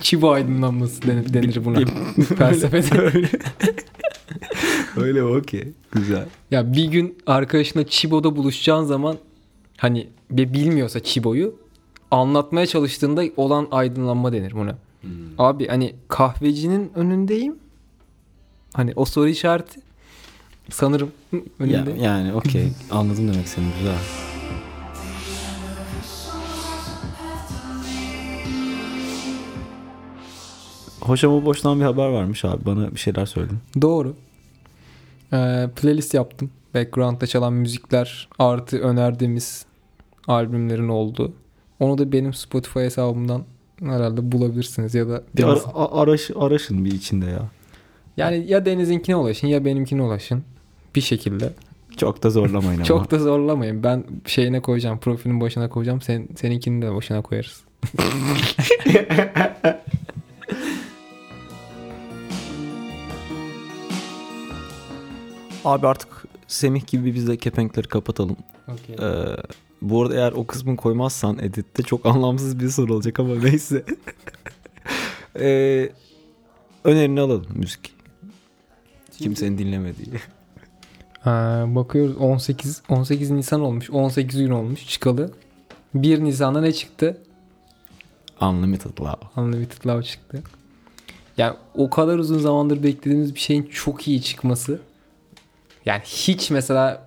Chibo 0.00 0.30
aydınlanması 0.30 1.02
denir, 1.02 1.32
denir 1.34 1.64
buna. 1.64 1.78
Felsefede. 2.38 3.00
öyle. 3.00 3.28
öyle 4.96 5.22
okey. 5.22 5.68
Güzel. 5.92 6.26
ya 6.50 6.72
bir 6.72 6.84
gün 6.84 7.18
arkadaşına 7.26 7.84
Chibo'da 7.84 8.36
buluşacağın 8.36 8.84
zaman 8.84 9.16
hani 9.76 10.08
bir 10.30 10.52
bilmiyorsa 10.52 11.00
Chibo'yu 11.00 11.54
anlatmaya 12.10 12.66
çalıştığında 12.66 13.24
olan 13.36 13.68
aydınlanma 13.70 14.32
denir 14.32 14.52
buna. 14.52 14.78
Abi 15.38 15.68
hani 15.68 15.94
kahvecinin 16.08 16.92
önündeyim. 16.94 17.56
Hani 18.74 18.92
o 18.96 19.04
soru 19.04 19.28
işareti 19.28 19.80
sanırım 20.70 21.10
hı, 21.30 21.36
Ya, 21.36 21.42
önünde. 21.58 22.02
yani 22.02 22.32
okey 22.34 22.68
anladım 22.90 23.32
demek 23.32 23.48
senin 23.48 23.68
güzel. 23.78 23.96
Hoş 31.00 31.24
ama 31.24 31.44
boştan 31.44 31.80
bir 31.80 31.84
haber 31.84 32.06
varmış 32.08 32.44
abi. 32.44 32.64
Bana 32.66 32.90
bir 32.94 32.98
şeyler 32.98 33.26
söyledin. 33.26 33.58
Doğru. 33.80 34.14
Ee, 35.32 35.68
playlist 35.76 36.14
yaptım. 36.14 36.50
Background'da 36.74 37.26
çalan 37.26 37.52
müzikler 37.52 38.28
artı 38.38 38.78
önerdiğimiz 38.78 39.66
albümlerin 40.28 40.88
olduğu. 40.88 41.32
Onu 41.80 41.98
da 41.98 42.12
benim 42.12 42.34
Spotify 42.34 42.78
hesabımdan 42.80 43.44
herhalde 43.80 44.32
bulabilirsiniz 44.32 44.94
ya 44.94 45.08
da 45.08 45.22
Bir 45.36 45.42
Deniz- 45.42 45.48
ara- 45.66 45.74
a- 45.74 46.02
araş, 46.02 46.30
araşın 46.36 46.84
bir 46.84 46.92
içinde 46.92 47.26
ya. 47.26 47.42
yani 48.16 48.44
ya 48.48 48.64
Deniz'inkine 48.66 49.16
ulaşın 49.16 49.46
ya 49.46 49.64
benimkine 49.64 50.02
ulaşın 50.02 50.42
bir 50.94 51.00
şekilde. 51.00 51.52
Çok 51.96 52.22
da 52.22 52.30
zorlamayın 52.30 52.74
ama. 52.78 52.84
Çok 52.84 53.10
da 53.10 53.18
zorlamayın. 53.18 53.82
Ben 53.82 54.04
şeyine 54.26 54.60
koyacağım. 54.60 54.98
Profilin 54.98 55.40
başına 55.40 55.68
koyacağım. 55.68 56.00
Sen 56.00 56.28
seninkini 56.36 56.82
de 56.82 56.94
başına 56.94 57.22
koyarız. 57.22 57.60
Abi 65.64 65.86
artık 65.86 66.08
Semih 66.46 66.86
gibi 66.86 67.14
biz 67.14 67.28
de 67.28 67.36
kepenkleri 67.36 67.88
kapatalım. 67.88 68.36
Okay. 68.68 69.08
Ee, 69.10 69.36
bu 69.82 70.02
arada 70.02 70.14
eğer 70.14 70.32
o 70.32 70.46
kısmını 70.46 70.76
koymazsan 70.76 71.38
editte 71.38 71.82
çok 71.82 72.06
anlamsız 72.06 72.60
bir 72.60 72.68
soru 72.68 72.94
olacak 72.94 73.20
ama 73.20 73.34
neyse. 73.42 73.84
ee, 75.40 75.88
önerini 76.84 77.20
alalım 77.20 77.46
müzik. 77.54 77.94
Kimsenin 79.18 79.58
dinlemediği. 79.58 80.12
bakıyoruz 81.74 82.16
18 82.16 82.82
18 82.88 83.30
Nisan 83.30 83.60
olmuş. 83.60 83.90
18 83.90 84.40
gün 84.40 84.50
olmuş 84.50 84.88
çıkalı. 84.88 85.32
1 85.94 86.24
Nisan'da 86.24 86.60
ne 86.60 86.72
çıktı? 86.72 87.22
Unlimited 88.40 89.00
Love. 89.00 89.20
Unlimited 89.36 89.86
Love 89.86 90.02
çıktı. 90.02 90.42
Yani 91.38 91.56
o 91.74 91.90
kadar 91.90 92.18
uzun 92.18 92.38
zamandır 92.38 92.82
beklediğimiz 92.82 93.34
bir 93.34 93.40
şeyin 93.40 93.62
çok 93.62 94.08
iyi 94.08 94.22
çıkması. 94.22 94.80
Yani 95.86 96.02
hiç 96.04 96.50
mesela 96.50 97.05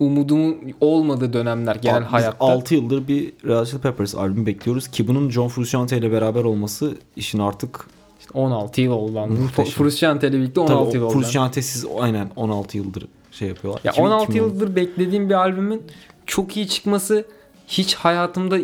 umudumun 0.00 0.56
olmadığı 0.80 1.32
dönemler 1.32 1.76
genel 1.76 1.96
Abi 1.96 2.04
hayatta. 2.04 2.44
6 2.44 2.74
yıldır 2.74 3.08
bir 3.08 3.32
Red 3.44 3.74
Hot 3.74 3.82
Peppers 3.82 4.14
albümü 4.14 4.46
bekliyoruz 4.46 4.88
ki 4.88 5.08
bunun 5.08 5.30
John 5.30 5.48
Frusciante 5.48 5.98
ile 5.98 6.12
beraber 6.12 6.44
olması 6.44 6.98
işin 7.16 7.38
artık 7.38 7.86
16 8.34 8.80
yıl 8.80 8.92
oldu. 8.92 9.14
lan. 9.14 9.36
Frusciante 9.76 10.28
ile 10.28 10.36
birlikte 10.38 10.60
16 10.60 10.96
yıl 10.96 11.04
oldu. 11.04 11.12
Frusciante'siz 11.12 11.86
aynen 12.00 12.30
16 12.36 12.76
yıldır 12.76 13.06
şey 13.32 13.48
yapıyorlar. 13.48 13.80
Ya 13.84 13.92
2000 13.92 14.06
16 14.06 14.24
2010. 14.24 14.48
yıldır 14.48 14.76
beklediğim 14.76 15.28
bir 15.28 15.34
albümün 15.34 15.82
çok 16.26 16.56
iyi 16.56 16.68
çıkması 16.68 17.24
hiç 17.66 17.94
hayatımda 17.94 18.58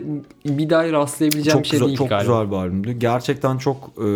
bir 0.45 0.71
daha 0.71 0.93
rastlayabileceğim 0.93 1.57
çok 1.57 1.65
bir 1.65 1.69
şey 1.69 1.79
güzel, 1.79 1.87
değil 1.87 1.99
çok 1.99 2.09
galiba. 2.09 2.33
güzel 2.43 2.51
bir 2.51 2.57
albümdü. 2.57 2.93
Gerçekten 2.93 3.59
çok 3.59 3.77
e, 3.77 4.09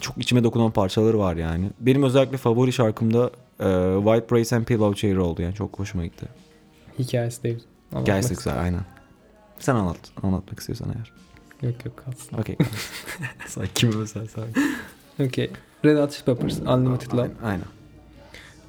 çok 0.00 0.18
içime 0.18 0.44
dokunan 0.44 0.70
parçaları 0.70 1.18
var 1.18 1.36
yani. 1.36 1.70
Benim 1.80 2.02
özellikle 2.02 2.36
favori 2.36 2.72
şarkım 2.72 3.14
da 3.14 3.30
e, 3.62 3.96
White 4.04 4.30
Brace 4.34 4.56
and 4.56 4.64
Pillow 4.64 4.94
Chair 5.00 5.16
oldu 5.16 5.42
yani 5.42 5.54
çok 5.54 5.78
hoşuma 5.78 6.04
gitti. 6.04 6.26
Hikayesi 6.98 7.42
de 7.42 7.48
güzel. 7.50 7.66
Anlatmak 7.92 8.02
Hikayesi 8.08 8.34
güzel 8.34 8.60
aynen. 8.60 8.80
Sen 9.58 9.74
anlat. 9.74 9.98
Anlatmak 10.22 10.58
istiyorsan 10.60 10.88
eğer. 10.96 11.12
Yok 11.70 11.84
yok 11.84 11.96
kalsın. 11.96 12.36
Okey. 12.38 12.56
Sen 13.46 13.64
kime 13.74 13.96
özel 13.96 14.26
sanki? 14.28 14.60
Okey. 15.20 15.50
Red 15.84 15.98
Hot 15.98 16.12
Chili 16.12 16.24
Peppers 16.24 16.58
Unlimited 16.60 17.12
Love. 17.12 17.30
Aynen. 17.44 17.64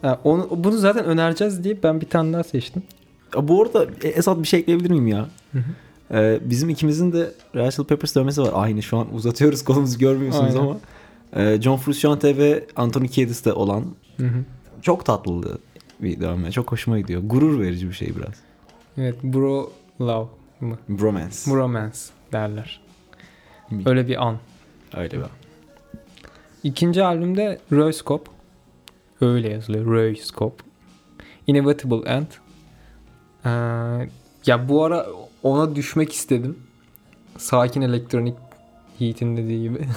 Ha, 0.02 0.20
onu, 0.24 0.50
bunu 0.52 0.78
zaten 0.78 1.06
önereceğiz 1.06 1.64
diye 1.64 1.84
ben 1.84 2.02
bir 2.02 2.10
tane 2.10 2.34
daha 2.34 2.44
seçtim. 2.44 2.84
Bu 3.42 3.62
arada 3.64 3.88
e, 4.04 4.08
Esat 4.08 4.38
bir 4.40 4.48
şey 4.48 4.60
ekleyebilir 4.60 4.90
miyim 4.90 5.08
ya? 5.08 5.30
Hı 5.52 5.60
hı. 5.60 5.64
Ee, 6.12 6.40
bizim 6.46 6.70
ikimizin 6.70 7.14
de 7.14 7.32
Hot 7.78 7.90
Peppers 7.90 8.16
dövmesi 8.16 8.42
var. 8.42 8.50
Aynı 8.54 8.84
şu 8.84 8.98
an 8.98 9.14
uzatıyoruz 9.14 9.64
kolumuzu 9.64 10.00
görmüyorsunuz 10.00 10.56
Aynen. 10.56 10.68
ama. 10.68 10.78
e, 11.36 11.62
John 11.62 11.78
Frusciante 11.78 12.38
ve 12.38 12.66
Anthony 12.76 13.08
Kiedis'te 13.08 13.54
olan 13.54 13.86
Hı 14.18 14.26
hı. 14.28 14.44
Çok 14.84 15.06
tatlı 15.06 15.58
bir 16.00 16.22
dövme. 16.22 16.52
Çok 16.52 16.72
hoşuma 16.72 17.00
gidiyor. 17.00 17.22
Gurur 17.26 17.60
verici 17.60 17.90
bir 17.90 17.94
şey 17.94 18.16
biraz. 18.16 18.34
Evet 18.98 19.24
Bro 19.24 19.72
Love 20.02 20.28
mı? 20.60 20.78
Bromance. 20.90 21.36
Bromance 21.48 21.98
derler. 22.32 22.82
Öyle 23.86 24.08
bir 24.08 24.28
an. 24.28 24.40
Öyle 24.98 25.18
bir. 25.18 25.26
İkinci 26.64 27.04
albümde 27.04 27.60
Röyscope. 27.72 28.32
Öyle 29.22 29.50
yazılıyor. 29.50 29.86
Röyscope. 29.86 30.64
Inevitable 31.48 32.10
End. 32.10 32.28
Ee, 33.46 33.50
ya 34.46 34.70
bu 34.70 34.84
ara 34.84 35.08
ona 35.44 35.76
düşmek 35.76 36.14
istedim. 36.14 36.60
Sakin 37.38 37.82
elektronik 37.82 38.36
Heat'in 39.00 39.38
dediği 39.38 39.62
gibi. 39.62 39.80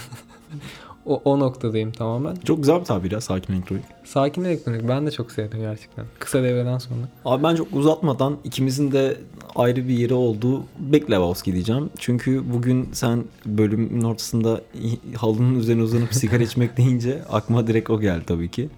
o, 1.06 1.22
o 1.24 1.40
noktadayım 1.40 1.92
tamamen. 1.92 2.36
Çok 2.44 2.58
güzel 2.58 2.80
bir 2.80 2.84
tabir 2.84 3.10
ya 3.10 3.20
sakin 3.20 3.54
elektronik. 3.54 3.84
Sakin 4.04 4.44
elektronik 4.44 4.88
ben 4.88 5.06
de 5.06 5.10
çok 5.10 5.32
sevdim 5.32 5.60
gerçekten. 5.60 6.04
Kısa 6.18 6.42
devreden 6.42 6.78
sonra. 6.78 7.00
Abi 7.24 7.42
ben 7.42 7.56
çok 7.56 7.68
uzatmadan 7.72 8.36
ikimizin 8.44 8.92
de 8.92 9.16
ayrı 9.56 9.88
bir 9.88 9.94
yeri 9.98 10.14
olduğu 10.14 10.62
Big 10.78 11.10
Lebowski 11.10 11.52
diyeceğim. 11.52 11.90
Çünkü 11.98 12.52
bugün 12.52 12.88
sen 12.92 13.24
bölümün 13.46 14.02
ortasında 14.02 14.60
halının 15.16 15.60
üzerine 15.60 15.82
uzanıp 15.82 16.14
sigara 16.14 16.42
içmek 16.42 16.76
deyince 16.76 17.22
aklıma 17.30 17.66
direkt 17.66 17.90
o 17.90 18.00
geldi 18.00 18.24
tabii 18.26 18.50
ki. 18.50 18.68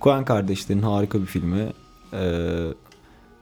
Coen 0.00 0.24
kardeşlerin 0.24 0.82
harika 0.82 1.20
bir 1.20 1.26
filmi. 1.26 1.72
Ee, 2.12 2.66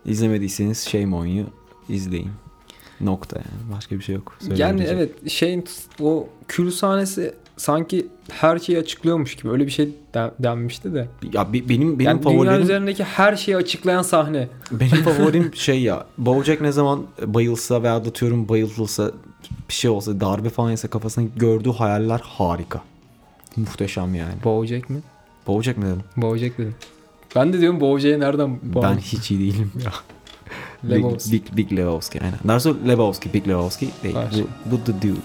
izlemediyseniz 0.04 0.88
Shame 0.88 1.16
on 1.16 1.26
You 1.26 1.46
izleyin. 1.88 2.30
Nokta 3.00 3.36
yani. 3.36 3.76
Başka 3.76 3.96
bir 3.96 4.02
şey 4.02 4.14
yok. 4.14 4.38
Yani 4.56 4.82
evet 4.82 5.30
şeyin 5.30 5.64
o 6.00 6.28
kül 6.48 6.70
sahnesi 6.70 7.34
sanki 7.58 8.06
her 8.30 8.58
şeyi 8.58 8.78
açıklıyormuş 8.78 9.36
gibi 9.36 9.50
öyle 9.50 9.66
bir 9.66 9.70
şey 9.70 9.86
de- 10.14 10.30
denmişti 10.38 10.94
de. 10.94 11.08
Ya 11.32 11.52
be- 11.52 11.68
benim 11.68 11.98
benim 11.98 12.00
yani 12.00 12.22
dünya 12.22 12.32
favorilerim 12.32 12.62
üzerindeki 12.62 13.04
her 13.04 13.36
şeyi 13.36 13.56
açıklayan 13.56 14.02
sahne. 14.02 14.48
benim 14.72 14.90
favorim 15.04 15.54
şey 15.54 15.82
ya. 15.82 16.06
Bojack 16.18 16.60
ne 16.60 16.72
zaman 16.72 17.02
bayılsa 17.26 17.82
veya 17.82 17.96
atıyorum 17.96 18.48
bayıltılsa 18.48 19.10
bir 19.68 19.74
şey 19.74 19.90
olsa 19.90 20.20
darbe 20.20 20.48
falan 20.48 20.70
yese 20.70 20.88
kafasına 20.88 21.24
gördüğü 21.36 21.70
hayaller 21.72 22.20
harika. 22.24 22.82
Muhteşem 23.56 24.14
yani. 24.14 24.34
Bojack 24.44 24.90
mi? 24.90 24.98
Bojack 25.46 25.78
mi 25.78 25.84
dedim? 25.86 26.02
Bojack 26.16 26.58
dedim. 26.58 26.74
Ben 27.36 27.52
de 27.52 27.60
diyorum 27.60 27.80
Bojack'e 27.80 28.20
nereden 28.20 28.58
Ben 28.62 28.74
bağlı? 28.74 28.96
hiç 28.98 29.30
iyi 29.30 29.40
değilim 29.40 29.72
ya. 29.84 29.92
Lebowski. 30.90 31.32
Big, 31.32 31.42
Big, 31.56 31.56
Big 31.70 31.78
Lebowski 31.78 32.20
aynen. 32.22 32.38
Narso 32.44 32.76
Lebowski, 32.88 33.32
Big 33.34 33.48
Lebowski 33.48 33.88
değil. 34.02 34.16
Bu, 34.66 34.70
bu 34.70 34.84
The 34.84 34.92
Dude. 35.02 35.20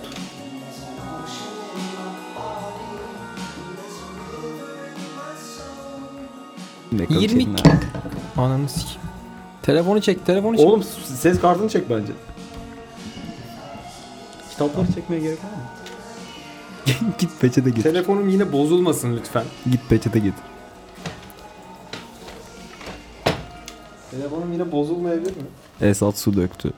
Ne 6.99 7.05
20 7.19 7.55
kadar- 7.55 7.77
Ananı 8.37 8.69
sikeyim. 8.69 9.01
Telefonu 9.61 10.01
çek, 10.01 10.25
telefonu 10.25 10.57
çek. 10.57 10.65
Oğlum 10.67 10.83
ses 11.05 11.41
kartını 11.41 11.69
çek 11.69 11.89
bence. 11.89 12.11
Kitapları 14.51 14.93
çekmeye 14.93 15.21
gerek 15.21 15.37
var 15.43 15.49
mı? 15.49 17.13
Git 17.19 17.29
peçete 17.41 17.69
getir. 17.69 17.83
Telefonum 17.83 18.29
yine 18.29 18.51
bozulmasın 18.51 19.15
lütfen. 19.17 19.43
Git 19.71 19.89
peçete 19.89 20.19
getir. 20.19 20.43
Telefonum 24.11 24.53
yine 24.53 24.71
bozulmayabilir 24.71 25.31
mi? 25.37 25.43
Esat 25.81 26.17
su 26.17 26.35
döktü. 26.35 26.73